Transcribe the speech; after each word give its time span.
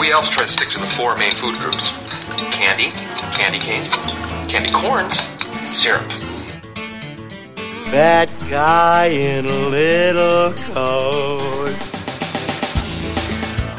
We 0.00 0.10
elves 0.12 0.30
try 0.30 0.44
to 0.44 0.48
stick 0.50 0.70
to 0.70 0.78
the 0.78 0.86
four 0.86 1.14
main 1.14 1.32
food 1.32 1.56
groups 1.56 1.90
candy, 2.52 2.90
candy 3.36 3.58
canes, 3.58 3.92
candy 4.50 4.70
corns, 4.72 5.20
syrup. 5.78 6.08
That 7.90 8.30
guy 8.48 9.08
in 9.08 9.44
a 9.44 9.68
little 9.68 10.54
coat. 10.72 11.76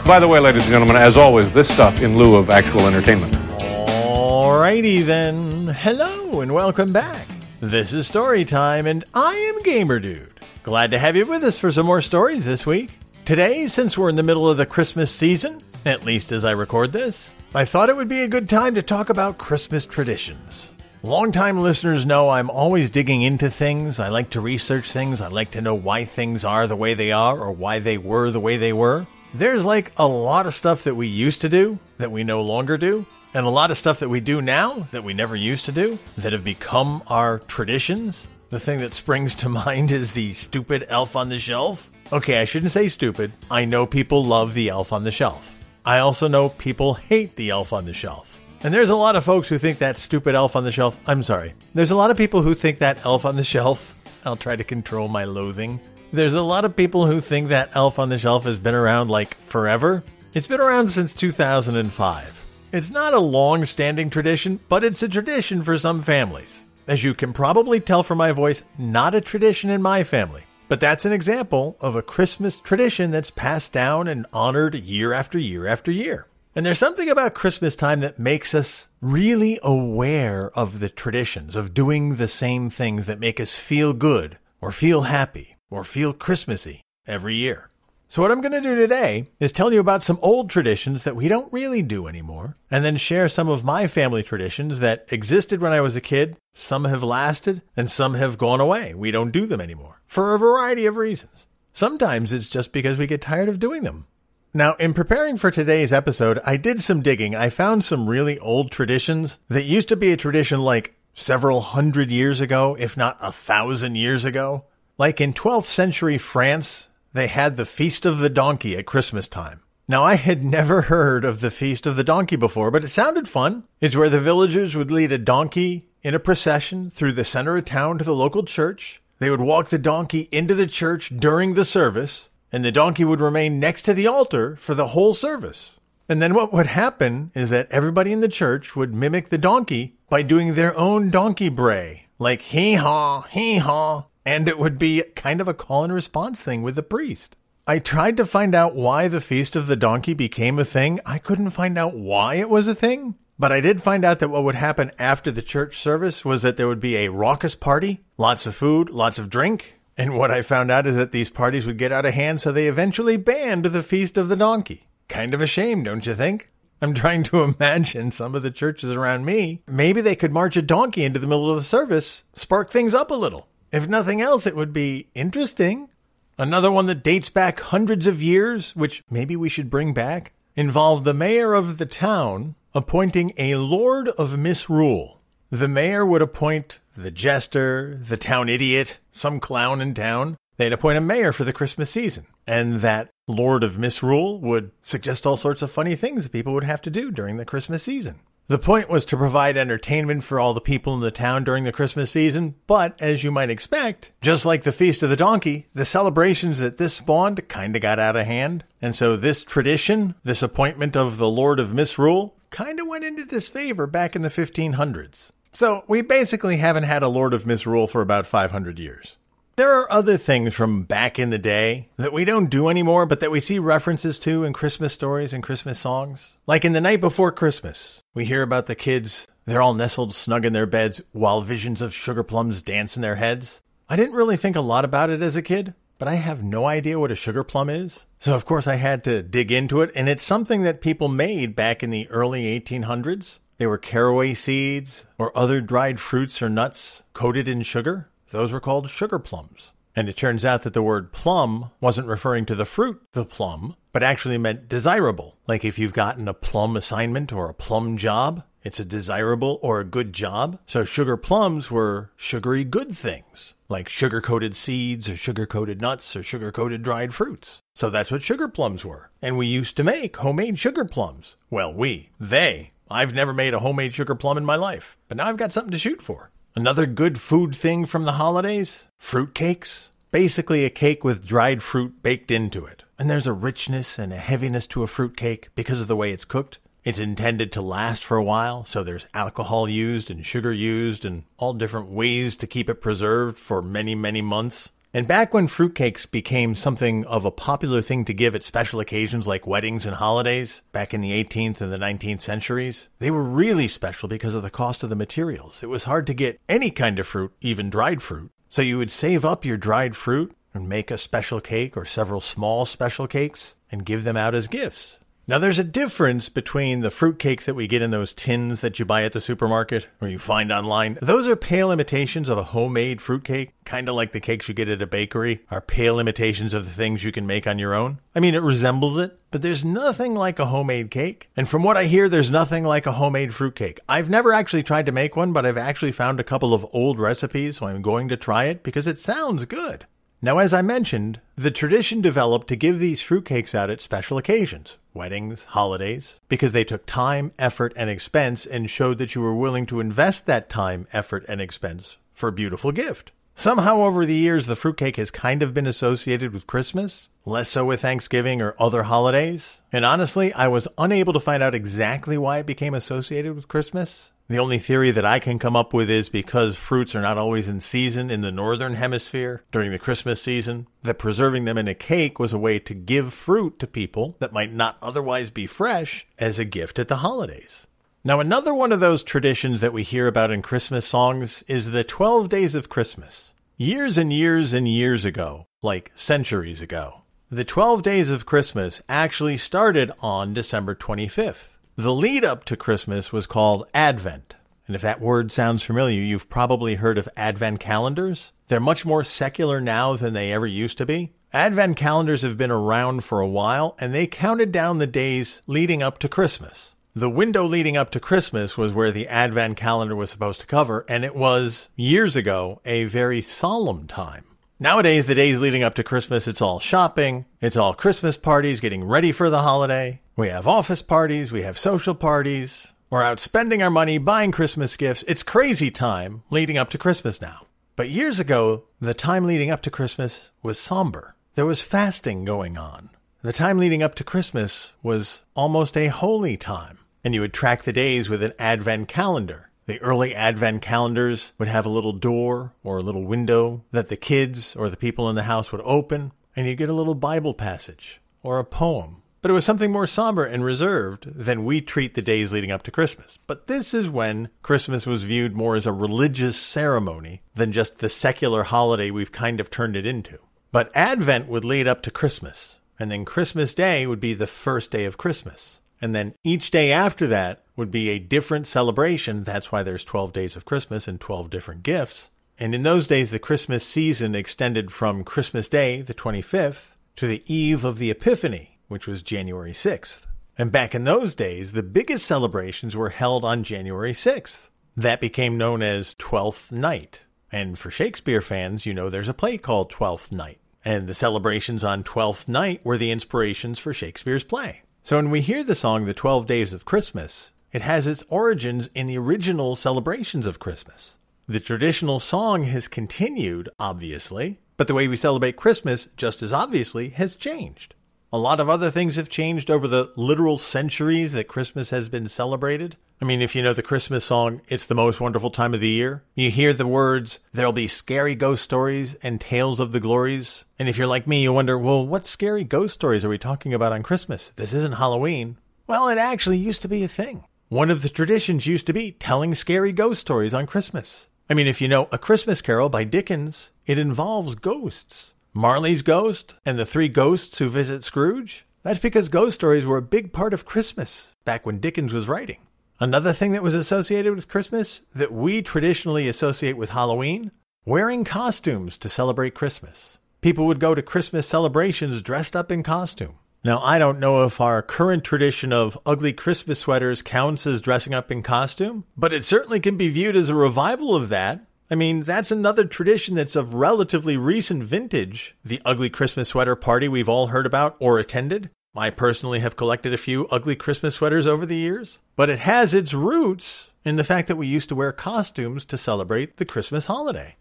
By 0.06 0.20
the 0.20 0.28
way, 0.28 0.40
ladies 0.40 0.62
and 0.62 0.72
gentlemen, 0.72 0.98
as 0.98 1.18
always, 1.18 1.52
this 1.56 1.68
stuff 1.74 2.04
in 2.04 2.16
lieu 2.16 2.36
of 2.36 2.52
actual 2.52 2.82
entertainment. 2.82 3.34
Alrighty 3.34 5.04
then. 5.04 5.70
Hello 5.70 6.42
and 6.42 6.54
welcome 6.54 6.94
back. 6.94 7.26
This 7.62 7.94
is 7.94 8.06
Story 8.06 8.46
Time, 8.46 8.86
and 8.86 9.04
I 9.16 9.34
am 9.34 9.64
Gamer 9.64 10.00
Dude. 10.00 10.40
Glad 10.62 10.92
to 10.92 11.00
have 11.00 11.16
you 11.16 11.26
with 11.26 11.44
us 11.44 11.58
for 11.58 11.72
some 11.72 11.88
more 11.88 12.02
stories 12.02 12.46
this 12.46 12.64
week. 12.64 12.92
Today, 13.26 13.66
since 13.66 13.98
we're 13.98 14.10
in 14.10 14.16
the 14.16 14.22
middle 14.22 14.48
of 14.48 14.58
the 14.58 14.68
Christmas 14.68 15.10
season, 15.10 15.60
at 15.86 16.06
least 16.06 16.32
as 16.32 16.46
I 16.46 16.52
record 16.52 16.92
this, 16.92 17.36
I 17.54 17.66
thought 17.66 17.90
it 17.90 17.96
would 17.96 18.10
be 18.10 18.22
a 18.22 18.28
good 18.28 18.48
time 18.48 18.76
to 18.76 18.82
talk 18.82 19.10
about 19.10 19.38
Christmas 19.38 19.86
traditions. 19.86 20.72
Longtime 21.04 21.60
listeners 21.60 22.06
know 22.06 22.30
I'm 22.30 22.52
always 22.52 22.92
digging 22.92 23.24
into 23.24 23.50
things. 23.50 24.00
I 24.00 24.10
like 24.10 24.30
to 24.32 24.42
research 24.42 24.92
things. 24.92 25.20
I 25.20 25.30
like 25.30 25.52
to 25.52 25.62
know 25.62 25.74
why 25.74 26.06
things 26.06 26.46
are 26.46 26.68
the 26.68 26.76
way 26.76 26.94
they 26.94 27.12
are 27.12 27.40
or 27.40 27.52
why 27.52 27.80
they 27.80 27.98
were 27.98 28.30
the 28.30 28.40
way 28.40 28.58
they 28.58 28.72
were. 28.72 29.08
There's 29.34 29.66
like 29.66 29.94
a 29.98 30.08
lot 30.08 30.46
of 30.46 30.54
stuff 30.54 30.84
that 30.84 30.96
we 30.96 31.08
used 31.08 31.42
to 31.42 31.50
do 31.50 31.80
that 31.98 32.12
we 32.12 32.24
no 32.24 32.42
longer 32.42 32.78
do, 32.78 33.08
and 33.34 33.46
a 33.46 33.50
lot 33.50 33.72
of 33.72 33.78
stuff 33.78 34.00
that 34.02 34.10
we 34.10 34.20
do 34.20 34.42
now 34.42 34.88
that 34.92 35.04
we 35.04 35.14
never 35.14 35.36
used 35.36 35.66
to 35.66 35.72
do 35.72 35.98
that 36.18 36.34
have 36.34 36.44
become 36.44 37.02
our 37.08 37.40
traditions. 37.40 38.28
The 38.50 38.60
thing 38.60 38.80
that 38.82 38.94
springs 38.94 39.34
to 39.36 39.50
mind 39.68 39.92
is 39.92 40.12
the 40.12 40.34
stupid 40.34 40.86
elf 40.88 41.16
on 41.16 41.30
the 41.30 41.40
shelf. 41.40 41.90
Okay, 42.14 42.40
I 42.40 42.46
shouldn't 42.46 42.74
say 42.74 42.88
stupid. 42.90 43.32
I 43.50 43.66
know 43.66 43.88
people 43.88 44.24
love 44.24 44.54
the 44.54 44.70
elf 44.70 44.94
on 44.94 45.04
the 45.04 45.12
shelf. 45.12 45.58
I 45.86 46.00
also 46.00 46.28
know 46.28 46.50
people 46.50 46.94
hate 46.94 47.36
the 47.36 47.50
elf 47.50 47.74
on 47.74 47.86
the 47.86 47.94
shelf. 47.94 48.40
And 48.64 48.72
there's 48.72 48.92
a 48.92 48.96
lot 48.96 49.16
of 49.16 49.24
folks 49.24 49.50
who 49.50 49.58
think 49.58 49.80
that 49.80 49.98
stupid 49.98 50.36
elf 50.36 50.56
on 50.56 50.64
the 50.64 50.72
shelf. 50.72 51.00
I'm 51.08 51.24
sorry. 51.24 51.54
There's 51.74 51.90
a 51.90 51.96
lot 51.96 52.12
of 52.12 52.18
people 52.18 52.44
who 52.44 52.54
think 52.54 52.80
that 52.80 53.04
elf 53.04 53.26
on 53.26 53.36
the 53.36 53.44
shelf. 53.44 53.98
I'll 54.24 54.36
try 54.36 54.56
to 54.56 54.64
control 54.64 55.08
my 55.08 55.24
loathing. 55.24 55.80
There's 56.14 56.36
a 56.36 56.42
lot 56.42 56.66
of 56.66 56.76
people 56.76 57.08
who 57.08 57.20
think 57.20 57.50
that 57.50 57.76
elf 57.76 57.98
on 57.98 58.10
the 58.10 58.20
shelf 58.20 58.44
has 58.44 58.60
been 58.60 58.76
around 58.76 59.10
like 59.10 59.34
forever. 59.34 60.04
It's 60.36 60.48
been 60.48 60.62
around 60.62 60.90
since 60.90 61.16
2005. 61.16 62.46
It's 62.74 62.92
not 62.92 63.16
a 63.16 63.20
long 63.20 63.66
standing 63.66 64.12
tradition, 64.12 64.60
but 64.70 64.84
it's 64.84 65.02
a 65.02 65.10
tradition 65.10 65.64
for 65.64 65.78
some 65.78 66.04
families. 66.04 66.64
As 66.88 67.04
you 67.04 67.16
can 67.16 67.34
probably 67.34 67.80
tell 67.80 68.04
from 68.04 68.20
my 68.20 68.32
voice, 68.32 68.62
not 68.78 69.16
a 69.16 69.22
tradition 69.22 69.72
in 69.72 69.82
my 69.82 70.04
family. 70.04 70.44
But 70.72 70.80
that's 70.80 71.04
an 71.04 71.12
example 71.12 71.76
of 71.82 71.98
a 71.98 72.02
Christmas 72.02 72.62
tradition 72.62 73.12
that's 73.12 73.30
passed 73.30 73.74
down 73.74 74.08
and 74.08 74.26
honored 74.32 74.74
year 74.74 75.12
after 75.12 75.38
year 75.38 75.68
after 75.68 75.92
year. 75.92 76.28
And 76.56 76.66
there's 76.66 76.80
something 76.80 77.10
about 77.10 77.34
Christmas 77.34 77.76
time 77.76 78.00
that 78.00 78.20
makes 78.20 78.56
us 78.56 78.88
really 79.02 79.60
aware 79.64 80.50
of 80.58 80.80
the 80.80 80.88
traditions, 80.88 81.58
of 81.58 81.74
doing 81.74 82.16
the 82.16 82.30
same 82.30 82.70
things 82.70 83.06
that 83.08 83.20
make 83.20 83.42
us 83.42 83.60
feel 83.60 83.92
good 83.92 84.38
or 84.62 84.72
feel 84.72 85.02
happy 85.02 85.58
or 85.70 85.84
feel 85.84 86.14
Christmassy 86.14 86.80
every 87.06 87.36
year. 87.36 87.71
So, 88.12 88.22
what 88.22 88.30
I'm 88.30 88.42
going 88.42 88.52
to 88.52 88.60
do 88.60 88.76
today 88.76 89.30
is 89.40 89.54
tell 89.54 89.72
you 89.72 89.80
about 89.80 90.04
some 90.04 90.20
old 90.22 90.50
traditions 90.50 91.06
that 91.06 91.16
we 91.16 91.30
don't 91.30 91.54
really 91.54 91.82
do 91.82 92.08
anymore, 92.08 92.58
and 92.70 92.84
then 92.84 92.98
share 92.98 93.30
some 93.30 93.48
of 93.48 93.64
my 93.64 93.88
family 93.88 94.22
traditions 94.22 94.82
that 94.82 95.06
existed 95.14 95.62
when 95.62 95.72
I 95.72 95.80
was 95.80 95.96
a 95.96 96.02
kid. 96.02 96.36
Some 96.54 96.84
have 96.84 97.04
lasted, 97.04 97.62
and 97.78 97.90
some 97.90 98.16
have 98.16 98.38
gone 98.38 98.60
away. 98.60 98.94
We 98.94 99.12
don't 99.12 99.32
do 99.32 99.46
them 99.46 99.62
anymore 99.62 100.02
for 100.08 100.34
a 100.34 100.38
variety 100.38 100.86
of 100.88 100.98
reasons. 100.98 101.48
Sometimes 101.72 102.34
it's 102.34 102.50
just 102.50 102.74
because 102.74 103.00
we 103.00 103.08
get 103.08 103.22
tired 103.22 103.48
of 103.48 103.62
doing 103.62 103.84
them. 103.84 104.08
Now, 104.54 104.74
in 104.74 104.94
preparing 104.94 105.38
for 105.38 105.50
today's 105.50 105.94
episode, 105.94 106.38
I 106.46 106.58
did 106.58 106.82
some 106.82 107.02
digging. 107.02 107.34
I 107.34 107.48
found 107.48 107.86
some 107.86 108.10
really 108.10 108.38
old 108.40 108.72
traditions 108.72 109.40
that 109.48 109.64
used 109.64 109.88
to 109.88 109.96
be 109.96 110.12
a 110.12 110.18
tradition 110.18 110.60
like 110.60 110.98
several 111.14 111.62
hundred 111.62 112.12
years 112.12 112.42
ago, 112.42 112.76
if 112.78 112.98
not 112.98 113.18
a 113.22 113.32
thousand 113.32 113.96
years 113.96 114.26
ago. 114.26 114.66
Like 114.98 115.22
in 115.22 115.34
12th 115.34 115.64
century 115.64 116.18
France, 116.18 116.90
they 117.14 117.28
had 117.28 117.56
the 117.56 117.66
Feast 117.66 118.06
of 118.06 118.20
the 118.20 118.30
Donkey 118.30 118.78
at 118.78 118.86
Christmas 118.86 119.28
time. 119.28 119.62
Now, 119.88 120.04
I 120.04 120.16
had 120.16 120.44
never 120.44 120.84
heard 120.84 121.26
of 121.26 121.42
the 121.42 121.52
Feast 121.52 121.86
of 121.86 121.96
the 121.98 122.04
Donkey 122.04 122.38
before, 122.38 122.72
but 122.72 122.84
it 122.84 122.90
sounded 122.90 123.28
fun. 123.28 123.66
It's 123.82 123.96
where 123.96 124.10
the 124.10 124.20
villagers 124.20 124.76
would 124.76 124.92
lead 124.92 125.12
a 125.12 125.18
donkey 125.18 125.90
in 126.02 126.16
a 126.16 126.20
procession 126.20 126.90
through 126.90 127.14
the 127.14 127.26
center 127.26 127.58
of 127.58 127.66
town 127.66 127.98
to 127.98 128.04
the 128.04 128.16
local 128.16 128.44
church. 128.44 129.02
They 129.20 129.30
would 129.30 129.42
walk 129.42 129.68
the 129.68 129.78
donkey 129.78 130.30
into 130.32 130.56
the 130.56 130.68
church 130.68 131.12
during 131.18 131.54
the 131.54 131.66
service, 131.66 132.30
and 132.52 132.64
the 132.64 132.72
donkey 132.72 133.04
would 133.04 133.20
remain 133.20 133.60
next 133.60 133.84
to 133.84 133.94
the 133.94 134.08
altar 134.08 134.56
for 134.56 134.74
the 134.74 134.88
whole 134.88 135.14
service. 135.14 135.78
And 136.08 136.22
then 136.22 136.34
what 136.34 136.54
would 136.54 136.68
happen 136.68 137.32
is 137.36 137.50
that 137.50 137.70
everybody 137.72 138.12
in 138.12 138.22
the 138.22 138.28
church 138.28 138.76
would 138.76 138.94
mimic 138.94 139.30
the 139.30 139.38
donkey 139.38 139.96
by 140.10 140.22
doing 140.22 140.54
their 140.54 140.78
own 140.78 141.10
donkey 141.10 141.50
bray, 141.50 142.08
like 142.18 142.42
hee 142.42 142.74
haw, 142.74 143.22
hee 143.24 143.58
haw, 143.58 144.06
and 144.26 144.48
it 144.48 144.60
would 144.60 144.78
be 144.78 145.04
kind 145.16 145.42
of 145.42 145.48
a 145.48 145.54
call 145.54 145.84
and 145.84 145.94
response 145.94 146.42
thing 146.42 146.62
with 146.62 146.76
the 146.76 146.84
priest. 146.84 147.36
I 147.68 147.80
tried 147.80 148.18
to 148.18 148.26
find 148.26 148.56
out 148.56 148.76
why 148.76 149.08
the 149.08 149.22
Feast 149.22 149.56
of 149.56 149.68
the 149.68 149.76
Donkey 149.76 150.14
became 150.14 150.58
a 150.58 150.66
thing. 150.66 151.00
I 151.06 151.20
couldn't 151.20 151.52
find 151.52 151.78
out 151.78 151.96
why 151.96 152.36
it 152.36 152.50
was 152.50 152.68
a 152.68 152.76
thing, 152.76 153.16
but 153.38 153.52
I 153.52 153.62
did 153.62 153.84
find 153.84 154.04
out 154.04 154.20
that 154.20 154.30
what 154.30 154.44
would 154.44 154.56
happen 154.56 154.92
after 154.98 155.32
the 155.32 155.42
church 155.42 155.78
service 155.78 156.26
was 156.26 156.42
that 156.42 156.58
there 156.58 156.68
would 156.68 156.80
be 156.80 156.98
a 156.98 157.12
raucous 157.12 157.56
party, 157.56 158.02
lots 158.18 158.48
of 158.48 158.56
food, 158.56 158.90
lots 158.90 159.20
of 159.20 159.30
drink. 159.30 159.80
And 159.96 160.18
what 160.18 160.32
I 160.32 160.42
found 160.42 160.72
out 160.72 160.88
is 160.88 160.96
that 160.96 161.12
these 161.12 161.30
parties 161.30 161.68
would 161.68 161.78
get 161.78 161.92
out 161.92 162.06
of 162.06 162.14
hand, 162.14 162.42
so 162.42 162.52
they 162.52 162.68
eventually 162.68 163.18
banned 163.18 163.66
the 163.66 163.84
Feast 163.84 164.18
of 164.18 164.28
the 164.28 164.36
Donkey. 164.36 164.88
Kind 165.08 165.34
of 165.34 165.42
a 165.42 165.48
shame, 165.48 165.84
don't 165.84 166.06
you 166.06 166.16
think? 166.16 166.50
I'm 166.82 166.96
trying 166.96 167.22
to 167.24 167.44
imagine 167.60 168.10
some 168.10 168.34
of 168.34 168.42
the 168.42 168.52
churches 168.52 168.92
around 168.92 169.26
me. 169.26 169.62
Maybe 169.68 170.02
they 170.02 170.16
could 170.16 170.32
march 170.32 170.58
a 170.58 170.62
donkey 170.62 171.04
into 171.04 171.20
the 171.20 171.28
middle 171.28 171.52
of 171.52 171.58
the 171.58 171.64
service, 171.64 172.24
spark 172.34 172.72
things 172.72 172.94
up 172.96 173.12
a 173.12 173.16
little. 173.16 173.48
If 173.72 173.88
nothing 173.88 174.22
else, 174.22 174.46
it 174.46 174.56
would 174.56 174.74
be 174.74 175.08
interesting. 175.16 175.90
Another 176.38 176.72
one 176.72 176.88
that 176.88 177.04
dates 177.04 177.30
back 177.30 177.60
hundreds 177.60 178.08
of 178.08 178.22
years, 178.22 178.76
which 178.76 179.04
maybe 179.10 179.36
we 179.36 179.50
should 179.50 179.70
bring 179.70 179.94
back, 179.94 180.34
involved 180.56 181.06
the 181.06 181.14
mayor 181.14 181.54
of 181.54 181.78
the 181.78 181.86
town 181.86 182.56
appointing 182.74 183.34
a 183.38 183.56
lord 183.56 184.10
of 184.10 184.38
misrule. 184.38 185.22
The 185.50 185.68
mayor 185.68 186.06
would 186.06 186.22
appoint 186.22 186.80
the 186.96 187.12
jester, 187.12 188.00
the 188.02 188.18
town 188.18 188.50
idiot, 188.50 189.00
some 189.12 189.40
clown 189.40 189.82
in 189.82 189.94
town. 189.94 190.38
They'd 190.58 190.74
appoint 190.74 190.98
a 190.98 191.02
mayor 191.02 191.32
for 191.32 191.44
the 191.44 191.54
Christmas 191.54 191.90
season. 191.90 192.26
And 192.48 192.82
that 192.82 193.10
lord 193.28 193.64
of 193.64 193.78
misrule 193.78 194.40
would 194.42 194.72
suggest 194.82 195.26
all 195.26 195.38
sorts 195.38 195.62
of 195.62 195.72
funny 195.72 195.96
things 195.96 196.24
that 196.24 196.32
people 196.32 196.54
would 196.54 196.64
have 196.64 196.82
to 196.84 196.90
do 196.90 197.12
during 197.12 197.38
the 197.38 197.46
Christmas 197.46 197.84
season. 197.84 198.20
The 198.52 198.60
point 198.60 198.90
was 198.90 199.06
to 199.06 199.16
provide 199.16 199.56
entertainment 199.56 200.26
for 200.26 200.38
all 200.38 200.54
the 200.54 200.60
people 200.60 200.94
in 200.94 201.00
the 201.00 201.10
town 201.10 201.46
during 201.46 201.64
the 201.64 201.72
Christmas 201.72 202.12
season, 202.12 202.56
but 202.68 203.02
as 203.02 203.24
you 203.24 203.32
might 203.32 203.50
expect, 203.50 204.12
just 204.20 204.46
like 204.46 204.64
the 204.64 204.74
Feast 204.74 205.02
of 205.04 205.10
the 205.10 205.16
Donkey, 205.16 205.68
the 205.74 205.86
celebrations 205.86 206.60
that 206.60 206.78
this 206.78 206.94
spawned 206.94 207.48
kinda 207.48 207.80
got 207.80 207.98
out 207.98 208.18
of 208.18 208.26
hand. 208.26 208.66
And 208.82 208.94
so 208.94 209.16
this 209.16 209.46
tradition, 209.46 210.16
this 210.26 210.44
appointment 210.44 210.98
of 210.98 211.18
the 211.18 211.30
Lord 211.30 211.62
of 211.62 211.74
Misrule, 211.74 212.36
kinda 212.52 212.84
went 212.84 213.06
into 213.06 213.24
disfavor 213.24 213.88
back 213.88 214.18
in 214.18 214.22
the 214.22 214.30
1500s. 214.30 215.32
So 215.54 215.86
we 215.88 216.02
basically 216.02 216.58
haven't 216.58 216.84
had 216.84 217.04
a 217.04 217.08
Lord 217.08 217.34
of 217.34 217.48
Misrule 217.48 217.88
for 217.88 218.02
about 218.02 218.28
500 218.28 218.80
years. 218.80 219.16
There 219.58 219.78
are 219.80 219.92
other 219.92 220.18
things 220.18 220.54
from 220.54 220.84
back 220.84 221.20
in 221.20 221.30
the 221.30 221.38
day 221.38 221.90
that 221.98 222.14
we 222.14 222.24
don't 222.24 222.50
do 222.50 222.70
anymore, 222.70 223.06
but 223.06 223.20
that 223.20 223.32
we 223.32 223.42
see 223.42 223.60
references 223.60 224.18
to 224.20 224.46
in 224.46 224.54
Christmas 224.54 224.94
stories 224.94 225.34
and 225.34 225.44
Christmas 225.44 225.78
songs. 225.78 226.38
Like 226.48 226.64
in 226.64 226.72
The 226.72 226.80
Night 226.80 227.02
Before 227.02 227.34
Christmas, 227.34 228.02
we 228.14 228.24
hear 228.24 228.44
about 228.44 228.68
the 228.68 228.76
kids, 228.76 229.28
they're 229.46 229.62
all 229.62 229.74
nestled 229.74 230.14
snug 230.14 230.46
in 230.46 230.54
their 230.54 230.66
beds 230.66 231.02
while 231.12 231.42
visions 231.42 231.82
of 231.82 231.94
sugar 231.94 232.24
plums 232.24 232.62
dance 232.62 232.96
in 232.96 233.02
their 233.02 233.16
heads. 233.16 233.60
I 233.90 233.98
didn't 233.98 234.16
really 234.16 234.38
think 234.38 234.56
a 234.56 234.62
lot 234.62 234.86
about 234.86 235.10
it 235.10 235.22
as 235.22 235.36
a 235.36 235.42
kid, 235.42 235.74
but 235.98 236.08
I 236.08 236.16
have 236.16 236.42
no 236.42 236.66
idea 236.66 236.98
what 236.98 237.12
a 237.12 237.16
sugar 237.16 237.44
plum 237.44 237.70
is. 237.70 238.06
So, 238.20 238.34
of 238.34 238.46
course, 238.46 238.68
I 238.68 238.76
had 238.76 239.04
to 239.04 239.22
dig 239.22 239.52
into 239.52 239.82
it, 239.82 239.92
and 239.96 240.08
it's 240.08 240.24
something 240.24 240.62
that 240.62 240.80
people 240.80 241.10
made 241.10 241.56
back 241.56 241.84
in 241.84 241.90
the 241.90 242.08
early 242.10 242.58
1800s. 242.58 243.40
They 243.58 243.68
were 243.68 243.78
caraway 243.78 244.34
seeds 244.34 245.06
or 245.18 245.38
other 245.38 245.60
dried 245.60 246.00
fruits 246.00 246.42
or 246.42 246.50
nuts 246.50 247.04
coated 247.14 247.50
in 247.50 247.64
sugar. 247.64 248.08
Those 248.32 248.52
were 248.52 248.60
called 248.60 248.90
sugar 248.90 249.20
plums. 249.20 249.74
And 249.94 250.08
it 250.08 250.16
turns 250.16 250.46
out 250.46 250.64
that 250.64 250.74
the 250.74 250.82
word 250.82 251.12
plum 251.12 251.72
wasn't 251.82 252.08
referring 252.08 252.46
to 252.46 252.56
the 252.56 252.66
fruit, 252.66 253.02
the 253.12 253.26
plum, 253.26 253.76
but 253.92 254.04
actually 254.04 254.38
meant 254.38 254.70
desirable. 254.70 255.36
Like 255.48 255.66
if 255.66 255.78
you've 255.78 255.94
gotten 255.94 256.30
a 256.30 256.34
plum 256.34 256.78
assignment 256.78 257.34
or 257.34 257.50
a 257.50 257.54
plum 257.54 257.98
job, 257.98 258.44
it's 258.64 258.80
a 258.80 258.86
desirable 258.86 259.60
or 259.62 259.80
a 259.80 259.86
good 259.86 260.14
job. 260.14 260.60
So 260.66 260.86
sugar 260.86 261.18
plums 261.18 261.70
were 261.70 262.12
sugary 262.16 262.64
good 262.64 262.96
things, 262.96 263.54
like 263.68 263.90
sugar 263.90 264.22
coated 264.22 264.56
seeds 264.56 265.10
or 265.10 265.18
sugar 265.18 265.46
coated 265.46 265.82
nuts 265.82 266.16
or 266.16 266.24
sugar 266.24 266.54
coated 266.54 266.84
dried 266.84 267.14
fruits. 267.14 267.60
So 267.74 267.90
that's 267.90 268.12
what 268.12 268.22
sugar 268.22 268.48
plums 268.48 268.86
were. 268.86 269.10
And 269.22 269.38
we 269.38 269.48
used 269.48 269.76
to 269.76 269.84
make 269.84 270.16
homemade 270.18 270.58
sugar 270.58 270.86
plums. 270.86 271.36
Well, 271.50 271.74
we, 271.74 272.12
they. 272.18 272.72
I've 272.90 273.14
never 273.14 273.34
made 273.34 273.54
a 273.54 273.60
homemade 273.60 273.94
sugar 273.94 274.16
plum 274.16 274.38
in 274.38 274.46
my 274.46 274.56
life, 274.56 274.98
but 275.10 275.18
now 275.18 275.28
I've 275.28 275.38
got 275.38 275.52
something 275.52 275.72
to 275.72 275.78
shoot 275.78 276.02
for. 276.02 276.32
Another 276.54 276.86
good 276.86 277.22
food 277.22 277.56
thing 277.56 277.86
from 277.86 278.04
the 278.04 278.14
holidays? 278.14 278.84
Fruit 278.98 279.34
cakes. 279.34 279.90
Basically 280.12 280.66
a 280.66 280.70
cake 280.70 281.02
with 281.02 281.26
dried 281.26 281.64
fruit 281.64 282.04
baked 282.04 282.30
into 282.30 282.66
it. 282.66 282.84
and 283.00 283.10
there's 283.10 283.26
a 283.26 283.32
richness 283.34 283.98
and 283.98 284.12
a 284.12 284.18
heaviness 284.18 284.68
to 284.68 284.84
a 284.84 284.88
fruitcake 284.88 285.48
because 285.56 285.80
of 285.80 285.88
the 285.88 285.96
way 285.96 286.12
it's 286.12 286.26
cooked. 286.26 286.60
It's 286.84 287.00
intended 287.00 287.54
to 287.54 287.62
last 287.62 288.04
for 288.04 288.18
a 288.18 288.24
while, 288.24 288.66
so 288.66 288.84
there's 288.84 289.08
alcohol 289.14 289.70
used 289.70 290.12
and 290.12 290.26
sugar 290.26 290.52
used 290.52 291.06
and 291.06 291.24
all 291.38 291.54
different 291.54 291.88
ways 291.88 292.36
to 292.36 292.48
keep 292.48 292.70
it 292.70 292.82
preserved 292.82 293.38
for 293.38 293.62
many, 293.62 293.96
many 293.96 294.22
months. 294.22 294.74
And 294.94 295.08
back 295.08 295.34
when 295.34 295.48
fruitcakes 295.48 296.10
became 296.10 296.54
something 296.54 297.06
of 297.06 297.24
a 297.24 297.32
popular 297.32 297.82
thing 297.82 298.04
to 298.06 298.14
give 298.14 298.36
at 298.36 298.44
special 298.44 298.82
occasions 298.82 299.26
like 299.26 299.48
weddings 299.48 299.86
and 299.86 299.96
holidays, 299.96 300.64
back 300.74 300.94
in 300.94 301.00
the 301.00 301.12
18th 301.12 301.62
and 301.62 301.72
the 301.72 301.78
19th 301.78 302.20
centuries, 302.20 302.90
they 303.00 303.10
were 303.10 303.24
really 303.24 303.70
special 303.70 304.10
because 304.10 304.36
of 304.36 304.44
the 304.44 304.50
cost 304.50 304.84
of 304.84 304.90
the 304.90 304.98
materials. 304.98 305.64
It 305.64 305.70
was 305.70 305.86
hard 305.86 306.08
to 306.08 306.14
get 306.14 306.42
any 306.50 306.72
kind 306.72 307.00
of 307.00 307.08
fruit, 307.08 307.32
even 307.40 307.70
dried 307.70 308.02
fruit. 308.02 308.32
So 308.50 308.62
you 308.62 308.78
would 308.80 308.92
save 308.92 309.24
up 309.24 309.46
your 309.46 309.56
dried 309.56 309.96
fruit 309.96 310.36
and 310.54 310.68
make 310.68 310.92
a 310.92 310.98
special 310.98 311.40
cake 311.40 311.78
or 311.78 311.86
several 311.86 312.20
small 312.20 312.66
special 312.66 313.08
cakes 313.08 313.56
and 313.72 313.86
give 313.86 314.04
them 314.04 314.18
out 314.18 314.36
as 314.36 314.50
gifts. 314.50 315.00
Now, 315.32 315.38
there's 315.38 315.60
a 315.60 315.64
difference 315.64 316.28
between 316.28 316.82
the 316.82 316.90
fruitcakes 316.90 317.46
that 317.46 317.54
we 317.54 317.66
get 317.66 317.82
in 317.82 317.90
those 317.90 318.14
tins 318.14 318.60
that 318.60 318.80
you 318.80 318.84
buy 318.84 319.04
at 319.04 319.14
the 319.14 319.22
supermarket 319.22 319.88
or 320.02 320.10
you 320.10 320.20
find 320.20 320.52
online. 320.52 320.98
Those 321.02 321.26
are 321.30 321.38
pale 321.38 321.72
imitations 321.72 322.28
of 322.28 322.38
a 322.38 322.44
homemade 322.44 323.02
fruitcake, 323.02 323.54
kind 323.64 323.88
of 323.88 323.96
like 323.96 324.12
the 324.12 324.20
cakes 324.20 324.50
you 324.50 324.54
get 324.54 324.68
at 324.68 324.82
a 324.82 324.88
bakery 324.88 325.40
are 325.50 325.62
pale 325.62 326.02
imitations 326.02 326.54
of 326.54 326.66
the 326.66 326.72
things 326.72 327.06
you 327.06 327.14
can 327.14 327.26
make 327.26 327.48
on 327.48 327.60
your 327.60 327.74
own. 327.74 328.00
I 328.14 328.20
mean, 328.20 328.36
it 328.36 328.44
resembles 328.44 328.98
it, 328.98 329.22
but 329.32 329.42
there's 329.42 329.64
nothing 329.64 330.16
like 330.16 330.38
a 330.38 330.48
homemade 330.48 330.92
cake. 330.92 331.30
And 331.38 331.48
from 331.48 331.64
what 331.64 331.78
I 331.78 331.86
hear, 331.86 332.10
there's 332.10 332.30
nothing 332.30 332.66
like 332.66 332.86
a 332.86 332.92
homemade 332.92 333.34
fruitcake. 333.34 333.80
I've 333.88 334.10
never 334.10 334.34
actually 334.34 334.64
tried 334.64 334.88
to 334.88 334.92
make 334.92 335.16
one, 335.16 335.32
but 335.32 335.46
I've 335.46 335.56
actually 335.56 335.94
found 335.94 336.20
a 336.20 336.26
couple 336.26 336.54
of 336.54 336.68
old 336.74 337.00
recipes, 337.00 337.56
so 337.56 337.68
I'm 337.68 337.82
going 337.82 338.10
to 338.10 338.18
try 338.18 338.48
it 338.48 338.64
because 338.64 338.86
it 338.86 339.00
sounds 339.00 339.46
good. 339.46 339.86
Now, 340.24 340.38
as 340.38 340.54
I 340.54 340.62
mentioned, 340.62 341.20
the 341.36 341.50
tradition 341.50 342.00
developed 342.00 342.48
to 342.50 342.56
give 342.56 342.78
these 342.78 343.02
fruitcakes 343.02 343.56
out 343.56 343.72
at 343.72 343.82
special 343.82 344.20
occasions, 344.20 344.78
weddings, 344.94 345.46
holidays, 345.46 346.20
because 346.30 346.54
they 346.54 346.64
took 346.64 346.86
time, 346.86 347.32
effort, 347.40 347.74
and 347.76 347.90
expense 347.90 348.46
and 348.46 348.70
showed 348.70 349.00
that 349.00 349.16
you 349.16 349.22
were 349.22 349.34
willing 349.34 349.66
to 349.66 349.80
invest 349.80 350.28
that 350.28 350.48
time, 350.48 350.88
effort, 350.94 351.26
and 351.28 351.42
expense 351.42 351.98
for 352.14 352.30
a 352.30 352.34
beautiful 352.34 352.72
gift. 352.72 353.12
Somehow 353.34 353.82
over 353.82 354.06
the 354.06 354.14
years, 354.14 354.46
the 354.46 354.56
fruitcake 354.56 354.98
has 354.98 355.10
kind 355.10 355.42
of 355.42 355.56
been 355.56 355.66
associated 355.66 356.34
with 356.34 356.46
Christmas, 356.46 357.10
less 357.26 357.50
so 357.50 357.66
with 357.66 357.82
Thanksgiving 357.82 358.44
or 358.44 358.56
other 358.60 358.84
holidays. 358.84 359.62
And 359.72 359.84
honestly, 359.84 360.32
I 360.34 360.50
was 360.50 360.68
unable 360.78 361.14
to 361.14 361.20
find 361.20 361.42
out 361.42 361.56
exactly 361.56 362.20
why 362.20 362.38
it 362.38 362.46
became 362.46 362.76
associated 362.76 363.34
with 363.34 363.48
Christmas. 363.48 364.11
The 364.32 364.40
only 364.40 364.60
theory 364.60 364.92
that 364.92 365.04
I 365.04 365.20
can 365.20 365.40
come 365.40 365.58
up 365.58 365.74
with 365.74 365.90
is 365.90 366.08
because 366.08 366.56
fruits 366.56 366.96
are 366.96 367.02
not 367.02 367.18
always 367.18 367.50
in 367.50 367.60
season 367.60 368.10
in 368.10 368.22
the 368.22 368.32
northern 368.32 368.76
hemisphere 368.76 369.44
during 369.52 369.72
the 369.72 369.78
Christmas 369.78 370.22
season, 370.22 370.68
that 370.84 371.00
preserving 371.00 371.44
them 371.44 371.58
in 371.58 371.68
a 371.68 371.76
cake 371.76 372.18
was 372.18 372.32
a 372.32 372.38
way 372.38 372.58
to 372.58 372.74
give 372.74 373.14
fruit 373.14 373.60
to 373.60 373.68
people 373.68 374.16
that 374.20 374.32
might 374.32 374.54
not 374.54 374.78
otherwise 374.82 375.32
be 375.32 375.48
fresh 375.48 376.08
as 376.18 376.40
a 376.40 376.46
gift 376.46 376.80
at 376.80 376.88
the 376.88 377.04
holidays. 377.04 377.68
Now, 378.06 378.22
another 378.22 378.54
one 378.54 378.72
of 378.72 378.80
those 378.80 379.04
traditions 379.04 379.60
that 379.60 379.74
we 379.74 379.84
hear 379.84 380.08
about 380.08 380.32
in 380.32 380.42
Christmas 380.42 380.86
songs 380.86 381.44
is 381.50 381.72
the 381.72 381.84
12 381.84 382.30
days 382.30 382.56
of 382.56 382.70
Christmas. 382.70 383.34
Years 383.58 383.98
and 383.98 384.14
years 384.14 384.54
and 384.54 384.66
years 384.66 385.04
ago, 385.04 385.48
like 385.62 385.92
centuries 385.94 386.62
ago, 386.62 387.04
the 387.30 387.44
12 387.44 387.84
days 387.84 388.10
of 388.10 388.26
Christmas 388.26 388.82
actually 388.88 389.36
started 389.36 389.92
on 390.00 390.34
December 390.34 390.74
25th. 390.74 391.51
The 391.78 391.94
lead 391.94 392.26
up 392.26 392.44
to 392.46 392.58
Christmas 392.58 393.14
was 393.14 393.28
called 393.28 393.66
Advent. 393.74 394.36
And 394.68 394.76
if 394.76 394.82
that 394.82 395.00
word 395.00 395.32
sounds 395.32 395.64
familiar, 395.64 396.02
you've 396.02 396.30
probably 396.30 396.76
heard 396.76 396.98
of 396.98 397.08
Advent 397.16 397.62
calendars. 397.62 398.34
They're 398.48 398.60
much 398.60 398.86
more 398.86 399.06
secular 399.06 399.62
now 399.62 399.96
than 399.96 400.14
they 400.14 400.34
ever 400.34 400.46
used 400.46 400.78
to 400.80 400.86
be. 400.86 401.14
Advent 401.32 401.78
calendars 401.78 402.24
have 402.24 402.38
been 402.38 402.52
around 402.52 403.06
for 403.06 403.22
a 403.22 403.28
while, 403.28 403.78
and 403.80 403.96
they 403.96 404.06
counted 404.06 404.52
down 404.52 404.80
the 404.80 404.88
days 404.88 405.42
leading 405.48 405.82
up 405.82 405.98
to 406.00 406.10
Christmas. 406.10 406.76
The 406.94 407.10
window 407.10 407.46
leading 407.46 407.78
up 407.78 407.90
to 407.92 408.02
Christmas 408.02 408.58
was 408.58 408.74
where 408.74 408.92
the 408.92 409.08
Advent 409.08 409.56
calendar 409.56 409.96
was 409.96 410.10
supposed 410.10 410.42
to 410.42 410.48
cover, 410.48 410.86
and 410.90 411.06
it 411.06 411.16
was, 411.16 411.70
years 411.78 412.18
ago, 412.18 412.60
a 412.66 412.84
very 412.84 413.22
solemn 413.22 413.88
time. 413.88 414.26
Nowadays, 414.60 415.06
the 415.06 415.16
days 415.16 415.40
leading 415.40 415.64
up 415.64 415.76
to 415.76 415.84
Christmas, 415.84 416.28
it's 416.28 416.42
all 416.42 416.60
shopping, 416.60 417.26
it's 417.40 417.58
all 417.58 417.74
Christmas 417.74 418.18
parties, 418.18 418.60
getting 418.60 418.84
ready 418.84 419.14
for 419.14 419.30
the 419.30 419.42
holiday. 419.42 420.02
We 420.22 420.30
have 420.30 420.46
office 420.46 420.84
parties, 420.84 421.32
we 421.32 421.42
have 421.42 421.58
social 421.58 421.96
parties. 421.96 422.74
We're 422.92 423.02
out 423.02 423.20
spending 423.20 423.64
our 423.64 423.72
money, 423.72 423.98
buying 423.98 424.32
Christmas 424.32 424.78
gifts. 424.78 425.04
It's 425.08 425.24
crazy 425.24 425.72
time 425.72 426.22
leading 426.30 426.60
up 426.60 426.70
to 426.70 426.78
Christmas 426.78 427.20
now. 427.20 427.48
But 427.76 427.90
years 427.90 428.20
ago, 428.20 428.66
the 428.80 428.94
time 428.94 429.26
leading 429.26 429.50
up 429.50 429.64
to 429.64 429.72
Christmas 429.72 430.30
was 430.44 430.60
somber. 430.60 431.16
There 431.34 431.48
was 431.48 431.64
fasting 431.64 432.24
going 432.24 432.56
on. 432.56 432.92
The 433.24 433.34
time 433.34 433.58
leading 433.58 433.82
up 433.82 433.96
to 433.96 434.04
Christmas 434.04 434.74
was 434.84 435.24
almost 435.34 435.76
a 435.76 435.88
holy 435.88 436.38
time. 436.38 436.78
And 437.04 437.16
you 437.16 437.22
would 437.22 437.34
track 437.34 437.64
the 437.64 437.74
days 437.74 438.08
with 438.08 438.22
an 438.22 438.34
Advent 438.38 438.90
calendar. 438.90 439.50
The 439.66 439.82
early 439.82 440.14
Advent 440.14 440.62
calendars 440.62 441.34
would 441.40 441.48
have 441.48 441.66
a 441.66 441.70
little 441.70 441.94
door 441.94 442.54
or 442.64 442.78
a 442.78 442.84
little 442.84 443.06
window 443.06 443.64
that 443.72 443.88
the 443.88 443.98
kids 443.98 444.56
or 444.56 444.70
the 444.70 444.78
people 444.78 445.10
in 445.10 445.16
the 445.16 445.24
house 445.24 445.52
would 445.52 445.62
open, 445.62 446.12
and 446.36 446.46
you'd 446.46 446.60
get 446.60 446.70
a 446.70 446.74
little 446.74 446.94
Bible 446.94 447.34
passage 447.34 448.00
or 448.22 448.38
a 448.38 448.46
poem. 448.46 449.02
But 449.22 449.30
it 449.30 449.36
was 449.36 449.46
something 449.46 449.72
more 449.72 449.86
somber 449.86 450.26
and 450.26 450.44
reserved 450.44 451.06
than 451.06 451.46
we 451.46 451.62
treat 451.62 451.94
the 451.94 452.02
days 452.02 452.34
leading 452.34 452.52
up 452.52 452.64
to 452.64 452.72
Christmas. 452.72 453.20
But 453.28 453.48
this 453.48 453.74
is 453.74 453.90
when 453.90 454.30
Christmas 454.42 454.88
was 454.88 455.04
viewed 455.04 455.36
more 455.36 455.56
as 455.56 455.68
a 455.68 455.72
religious 455.72 456.38
ceremony 456.38 457.22
than 457.36 457.52
just 457.52 457.78
the 457.78 457.90
secular 457.90 458.44
holiday 458.44 458.90
we've 458.90 459.12
kind 459.12 459.40
of 459.40 459.52
turned 459.52 459.76
it 459.76 459.86
into. 459.86 460.18
But 460.52 460.72
Advent 460.76 461.28
would 461.28 461.46
lead 461.46 461.68
up 461.68 461.82
to 461.84 461.92
Christmas, 461.92 462.60
and 462.80 462.90
then 462.90 463.06
Christmas 463.06 463.54
Day 463.54 463.86
would 463.86 464.00
be 464.00 464.14
the 464.14 464.28
first 464.28 464.72
day 464.72 464.86
of 464.86 464.98
Christmas. 464.98 465.62
And 465.82 465.96
then 465.96 466.14
each 466.24 466.52
day 466.52 466.72
after 466.72 467.08
that 467.08 467.44
would 467.56 467.72
be 467.72 467.90
a 467.90 468.00
different 468.00 468.48
celebration. 468.48 469.24
That's 469.24 469.52
why 469.52 469.64
there's 469.64 469.86
12 469.86 470.14
days 470.14 470.36
of 470.36 470.46
Christmas 470.46 470.88
and 470.88 471.00
12 471.00 471.30
different 471.30 471.64
gifts. 471.64 472.10
And 472.38 472.56
in 472.56 472.64
those 472.64 472.88
days, 472.88 473.12
the 473.12 473.20
Christmas 473.20 473.64
season 473.64 474.16
extended 474.16 474.72
from 474.72 475.04
Christmas 475.04 475.48
Day, 475.48 475.82
the 475.82 475.94
25th, 475.94 476.76
to 476.96 477.08
the 477.08 477.24
eve 477.32 477.64
of 477.64 477.78
the 477.78 477.92
Epiphany, 477.92 478.51
which 478.72 478.88
was 478.88 479.02
January 479.02 479.52
6th. 479.52 480.06
And 480.38 480.50
back 480.50 480.74
in 480.74 480.86
those 480.86 481.14
days, 481.14 481.52
the 481.52 481.62
biggest 481.62 482.06
celebrations 482.06 482.76
were 482.76 482.90
held 482.90 483.26
on 483.26 483.44
January 483.44 483.92
6th. 483.92 484.48
That 484.78 485.02
became 485.02 485.38
known 485.38 485.62
as 485.62 485.94
Twelfth 485.96 486.54
Night. 486.54 487.02
And 487.34 487.60
for 487.60 487.70
Shakespeare 487.70 488.22
fans, 488.22 488.66
you 488.66 488.74
know 488.74 488.90
there's 488.90 489.10
a 489.10 489.14
play 489.14 489.38
called 489.38 489.70
Twelfth 489.70 490.14
Night. 490.14 490.40
And 490.64 490.88
the 490.88 490.94
celebrations 490.94 491.66
on 491.66 491.84
Twelfth 491.84 492.30
Night 492.30 492.62
were 492.64 492.78
the 492.78 492.92
inspirations 492.92 493.60
for 493.60 493.74
Shakespeare's 493.74 494.24
play. 494.24 494.62
So 494.84 494.96
when 494.96 495.10
we 495.10 495.20
hear 495.20 495.44
the 495.44 495.54
song 495.54 495.84
The 495.84 495.94
12 495.94 496.26
Days 496.26 496.54
of 496.54 496.64
Christmas, 496.64 497.32
it 497.52 497.62
has 497.62 497.88
its 497.88 498.06
origins 498.08 498.70
in 498.74 498.88
the 498.88 498.98
original 498.98 499.58
celebrations 499.58 500.26
of 500.26 500.40
Christmas. 500.40 500.98
The 501.28 501.42
traditional 501.42 502.00
song 502.00 502.44
has 502.44 502.70
continued, 502.70 503.50
obviously, 503.60 504.40
but 504.56 504.68
the 504.68 504.74
way 504.74 504.88
we 504.88 504.96
celebrate 504.96 505.36
Christmas, 505.36 505.90
just 505.98 506.24
as 506.24 506.32
obviously, 506.32 506.90
has 506.92 507.18
changed. 507.18 507.76
A 508.14 508.18
lot 508.18 508.42
of 508.42 508.50
other 508.50 508.70
things 508.70 508.98
have 508.98 509.08
changed 509.08 509.50
over 509.50 509.70
the 509.70 509.90
literal 509.96 510.38
centuries 510.38 511.14
that 511.14 511.30
Christmas 511.30 511.70
has 511.70 511.88
been 511.88 512.10
celebrated. 512.10 512.76
I 513.02 513.06
mean, 513.06 513.22
if 513.22 513.36
you 513.36 513.42
know 513.42 513.54
the 513.54 513.64
Christmas 513.64 514.04
song, 514.04 514.42
It's 514.50 514.66
the 514.66 514.76
Most 514.76 515.00
Wonderful 515.00 515.32
Time 515.32 515.54
of 515.54 515.62
the 515.62 515.70
Year, 515.70 516.04
you 516.14 516.30
hear 516.30 516.52
the 516.52 516.68
words, 516.68 517.20
There'll 517.32 517.54
be 517.54 517.70
scary 517.70 518.16
ghost 518.16 518.44
stories 518.44 518.96
and 518.96 519.22
tales 519.22 519.62
of 519.62 519.72
the 519.72 519.80
glories. 519.80 520.44
And 520.60 520.68
if 520.68 520.78
you're 520.78 520.88
like 520.88 521.08
me, 521.08 521.24
you 521.24 521.32
wonder, 521.32 521.58
well, 521.58 521.88
what 521.88 522.06
scary 522.06 522.44
ghost 522.44 522.74
stories 522.74 523.06
are 523.06 523.10
we 523.10 523.18
talking 523.18 523.54
about 523.54 523.72
on 523.72 523.82
Christmas? 523.82 524.34
This 524.36 524.54
isn't 524.54 524.74
Halloween. 524.74 525.38
Well, 525.66 525.88
it 525.88 525.98
actually 525.98 526.38
used 526.38 526.62
to 526.64 526.68
be 526.68 526.84
a 526.84 526.90
thing. 526.90 527.24
One 527.48 527.72
of 527.72 527.82
the 527.82 527.88
traditions 527.88 528.46
used 528.46 528.68
to 528.68 528.74
be 528.74 528.92
telling 528.92 529.34
scary 529.36 529.72
ghost 529.72 530.02
stories 530.02 530.34
on 530.34 530.48
Christmas. 530.48 531.08
I 531.30 531.34
mean, 531.34 531.48
if 531.48 531.62
you 531.62 531.70
know 531.70 531.88
A 531.94 531.98
Christmas 531.98 532.42
Carol 532.42 532.68
by 532.68 532.84
Dickens, 532.84 533.52
it 533.66 533.78
involves 533.78 534.36
ghosts. 534.36 535.14
Marley's 535.34 535.82
ghost 535.82 536.36
and 536.46 536.60
the 536.60 536.66
three 536.66 536.90
ghosts 536.90 537.38
who 537.38 537.48
visit 537.48 537.86
Scrooge? 537.86 538.46
That's 538.64 538.80
because 538.80 539.08
ghost 539.08 539.36
stories 539.36 539.66
were 539.66 539.78
a 539.78 539.82
big 539.82 540.12
part 540.12 540.34
of 540.34 540.46
Christmas 540.46 541.14
back 541.24 541.46
when 541.46 541.60
Dickens 541.60 541.94
was 541.94 542.10
writing. 542.10 542.40
Another 542.82 543.14
thing 543.14 543.32
that 543.32 543.42
was 543.42 543.56
associated 543.56 544.14
with 544.14 544.28
Christmas 544.28 544.82
that 544.94 545.14
we 545.14 545.42
traditionally 545.42 546.10
associate 546.10 546.58
with 546.58 546.72
Halloween 546.72 547.32
wearing 547.64 548.04
costumes 548.04 548.78
to 548.80 548.90
celebrate 548.90 549.34
Christmas. 549.34 550.00
People 550.20 550.48
would 550.48 550.60
go 550.60 550.76
to 550.76 550.82
Christmas 550.82 551.28
celebrations 551.28 552.02
dressed 552.02 552.36
up 552.36 552.52
in 552.52 552.62
costume. 552.62 553.16
Now, 553.42 553.60
I 553.60 553.80
don't 553.80 554.00
know 554.00 554.24
if 554.24 554.42
our 554.42 554.62
current 554.62 555.06
tradition 555.06 555.54
of 555.54 555.78
ugly 555.86 556.12
Christmas 556.12 556.60
sweaters 556.60 557.02
counts 557.02 557.48
as 557.48 557.62
dressing 557.62 557.94
up 557.94 558.12
in 558.12 558.22
costume, 558.22 558.84
but 558.98 559.14
it 559.14 559.24
certainly 559.24 559.62
can 559.62 559.78
be 559.78 559.88
viewed 559.88 560.18
as 560.18 560.28
a 560.28 560.36
revival 560.36 560.94
of 560.94 561.08
that 561.10 561.48
I 561.72 561.76
mean, 561.76 562.02
that's 562.02 562.32
another 562.32 562.66
tradition 562.66 563.16
that's 563.16 563.38
of 563.38 563.54
relatively 563.54 564.18
recent 564.18 564.62
vintage. 564.62 565.38
The 565.46 565.62
ugly 565.64 565.90
Christmas 565.90 566.28
sweater 566.28 566.58
party 566.58 566.90
we've 566.90 567.08
all 567.08 567.28
heard 567.28 567.46
about 567.46 567.78
or 567.80 567.98
attended. 567.98 568.50
I 568.76 568.90
personally 568.90 569.40
have 569.40 569.56
collected 569.56 569.94
a 569.94 569.98
few 569.98 570.28
ugly 570.28 570.58
Christmas 570.58 570.96
sweaters 570.96 571.26
over 571.26 571.46
the 571.46 571.56
years, 571.56 572.00
but 572.18 572.30
it 572.30 572.40
has 572.40 572.74
its 572.74 572.94
roots 572.94 573.72
in 573.86 573.96
the 573.96 574.04
fact 574.04 574.28
that 574.28 574.36
we 574.36 574.48
used 574.48 574.68
to 574.68 574.76
wear 574.76 574.92
costumes 574.92 575.64
to 575.66 575.78
celebrate 575.78 576.36
the 576.36 576.46
Christmas 576.46 576.88
holiday. 576.88 577.38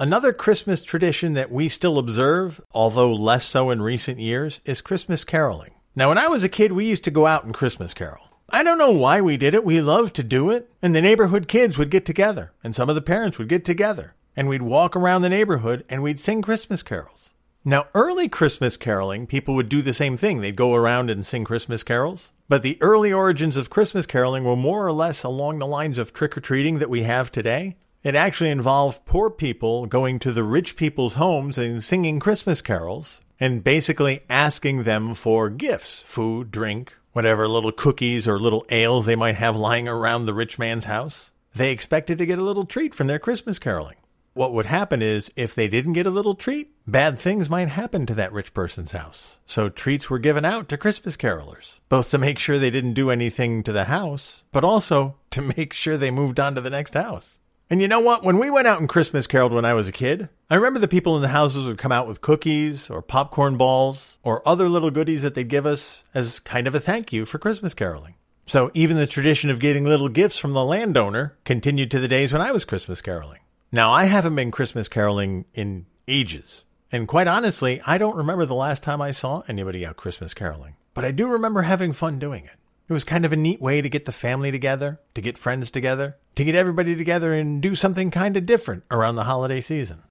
Another 0.00 0.32
Christmas 0.32 0.82
tradition 0.82 1.34
that 1.34 1.52
we 1.52 1.68
still 1.68 1.98
observe, 1.98 2.60
although 2.72 3.12
less 3.12 3.46
so 3.46 3.70
in 3.70 3.82
recent 3.82 4.18
years, 4.18 4.60
is 4.64 4.80
Christmas 4.80 5.22
caroling. 5.22 5.74
Now, 5.94 6.08
when 6.08 6.18
I 6.18 6.26
was 6.26 6.42
a 6.42 6.48
kid, 6.48 6.72
we 6.72 6.86
used 6.86 7.04
to 7.04 7.12
go 7.12 7.24
out 7.24 7.44
and 7.44 7.54
Christmas 7.54 7.94
carol. 7.94 8.29
I 8.52 8.62
don't 8.62 8.78
know 8.78 8.90
why 8.90 9.20
we 9.20 9.36
did 9.36 9.54
it. 9.54 9.64
We 9.64 9.80
loved 9.80 10.14
to 10.16 10.22
do 10.22 10.50
it. 10.50 10.70
And 10.82 10.94
the 10.94 11.00
neighborhood 11.00 11.48
kids 11.48 11.78
would 11.78 11.90
get 11.90 12.04
together, 12.04 12.52
and 12.64 12.74
some 12.74 12.88
of 12.88 12.94
the 12.94 13.02
parents 13.02 13.38
would 13.38 13.48
get 13.48 13.64
together, 13.64 14.14
and 14.36 14.48
we'd 14.48 14.62
walk 14.62 14.96
around 14.96 15.22
the 15.22 15.28
neighborhood 15.28 15.84
and 15.88 16.02
we'd 16.02 16.18
sing 16.18 16.42
Christmas 16.42 16.82
carols. 16.82 17.30
Now, 17.64 17.88
early 17.94 18.28
Christmas 18.28 18.78
caroling, 18.78 19.26
people 19.26 19.54
would 19.54 19.68
do 19.68 19.82
the 19.82 19.92
same 19.92 20.16
thing. 20.16 20.40
They'd 20.40 20.56
go 20.56 20.74
around 20.74 21.10
and 21.10 21.26
sing 21.26 21.44
Christmas 21.44 21.84
carols. 21.84 22.32
But 22.48 22.62
the 22.62 22.78
early 22.80 23.12
origins 23.12 23.58
of 23.58 23.70
Christmas 23.70 24.06
caroling 24.06 24.44
were 24.44 24.56
more 24.56 24.86
or 24.86 24.92
less 24.92 25.22
along 25.22 25.58
the 25.58 25.66
lines 25.66 25.98
of 25.98 26.14
trick 26.14 26.36
or 26.36 26.40
treating 26.40 26.78
that 26.78 26.88
we 26.90 27.02
have 27.02 27.30
today. 27.30 27.76
It 28.02 28.14
actually 28.14 28.48
involved 28.48 29.04
poor 29.04 29.28
people 29.28 29.84
going 29.84 30.18
to 30.20 30.32
the 30.32 30.42
rich 30.42 30.74
people's 30.74 31.14
homes 31.14 31.58
and 31.58 31.84
singing 31.84 32.18
Christmas 32.18 32.62
carols 32.62 33.20
and 33.38 33.62
basically 33.62 34.20
asking 34.30 34.84
them 34.84 35.14
for 35.14 35.50
gifts 35.50 36.00
food, 36.00 36.50
drink, 36.50 36.96
whatever 37.12 37.48
little 37.48 37.72
cookies 37.72 38.26
or 38.28 38.38
little 38.38 38.64
ales 38.70 39.06
they 39.06 39.16
might 39.16 39.36
have 39.36 39.56
lying 39.56 39.88
around 39.88 40.24
the 40.24 40.34
rich 40.34 40.58
man's 40.58 40.84
house. 40.84 41.30
They 41.54 41.72
expected 41.72 42.18
to 42.18 42.26
get 42.26 42.38
a 42.38 42.44
little 42.44 42.64
treat 42.64 42.94
from 42.94 43.06
their 43.06 43.18
Christmas 43.18 43.58
caroling. 43.58 43.96
What 44.32 44.52
would 44.52 44.66
happen 44.66 45.02
is, 45.02 45.32
if 45.34 45.56
they 45.56 45.66
didn't 45.66 45.94
get 45.94 46.06
a 46.06 46.10
little 46.10 46.34
treat, 46.34 46.70
bad 46.86 47.18
things 47.18 47.50
might 47.50 47.68
happen 47.68 48.06
to 48.06 48.14
that 48.14 48.32
rich 48.32 48.54
person's 48.54 48.92
house. 48.92 49.40
So 49.44 49.68
treats 49.68 50.08
were 50.08 50.20
given 50.20 50.44
out 50.44 50.68
to 50.68 50.78
Christmas 50.78 51.16
carolers, 51.16 51.80
both 51.88 52.10
to 52.10 52.18
make 52.18 52.38
sure 52.38 52.58
they 52.58 52.70
didn't 52.70 52.94
do 52.94 53.10
anything 53.10 53.64
to 53.64 53.72
the 53.72 53.84
house, 53.86 54.44
but 54.52 54.62
also 54.62 55.16
to 55.32 55.42
make 55.56 55.72
sure 55.72 55.96
they 55.96 56.12
moved 56.12 56.38
on 56.38 56.54
to 56.54 56.60
the 56.60 56.70
next 56.70 56.94
house. 56.94 57.40
And 57.70 57.80
you 57.80 57.86
know 57.86 58.00
what? 58.00 58.24
When 58.24 58.38
we 58.38 58.50
went 58.50 58.66
out 58.66 58.80
and 58.80 58.88
Christmas 58.88 59.28
caroled 59.28 59.52
when 59.52 59.64
I 59.64 59.74
was 59.74 59.86
a 59.86 59.92
kid, 59.92 60.28
I 60.50 60.56
remember 60.56 60.80
the 60.80 60.88
people 60.88 61.14
in 61.14 61.22
the 61.22 61.28
houses 61.28 61.68
would 61.68 61.78
come 61.78 61.92
out 61.92 62.08
with 62.08 62.20
cookies 62.20 62.90
or 62.90 63.00
popcorn 63.00 63.56
balls 63.56 64.18
or 64.24 64.46
other 64.46 64.68
little 64.68 64.90
goodies 64.90 65.22
that 65.22 65.36
they'd 65.36 65.48
give 65.48 65.66
us 65.66 66.02
as 66.12 66.40
kind 66.40 66.66
of 66.66 66.74
a 66.74 66.80
thank 66.80 67.12
you 67.12 67.24
for 67.24 67.38
Christmas 67.38 67.72
caroling. 67.72 68.16
So 68.46 68.72
even 68.74 68.96
the 68.96 69.06
tradition 69.06 69.50
of 69.50 69.60
getting 69.60 69.84
little 69.84 70.08
gifts 70.08 70.36
from 70.36 70.52
the 70.52 70.64
landowner 70.64 71.36
continued 71.44 71.92
to 71.92 72.00
the 72.00 72.08
days 72.08 72.32
when 72.32 72.42
I 72.42 72.50
was 72.50 72.64
Christmas 72.64 73.00
caroling. 73.00 73.38
Now, 73.70 73.92
I 73.92 74.06
haven't 74.06 74.34
been 74.34 74.50
Christmas 74.50 74.88
caroling 74.88 75.44
in 75.54 75.86
ages. 76.08 76.64
And 76.90 77.06
quite 77.06 77.28
honestly, 77.28 77.80
I 77.86 77.98
don't 77.98 78.16
remember 78.16 78.46
the 78.46 78.56
last 78.56 78.82
time 78.82 79.00
I 79.00 79.12
saw 79.12 79.44
anybody 79.46 79.86
out 79.86 79.96
Christmas 79.96 80.34
caroling. 80.34 80.74
But 80.92 81.04
I 81.04 81.12
do 81.12 81.28
remember 81.28 81.62
having 81.62 81.92
fun 81.92 82.18
doing 82.18 82.44
it. 82.44 82.56
It 82.90 82.92
was 82.92 83.04
kind 83.04 83.24
of 83.24 83.32
a 83.32 83.36
neat 83.36 83.60
way 83.60 83.80
to 83.80 83.88
get 83.88 84.04
the 84.04 84.10
family 84.10 84.50
together, 84.50 84.98
to 85.14 85.20
get 85.20 85.38
friends 85.38 85.70
together, 85.70 86.16
to 86.34 86.42
get 86.42 86.56
everybody 86.56 86.96
together 86.96 87.32
and 87.32 87.62
do 87.62 87.76
something 87.76 88.10
kind 88.10 88.36
of 88.36 88.46
different 88.46 88.82
around 88.90 89.14
the 89.14 89.22
holiday 89.22 89.60
season. 89.60 90.02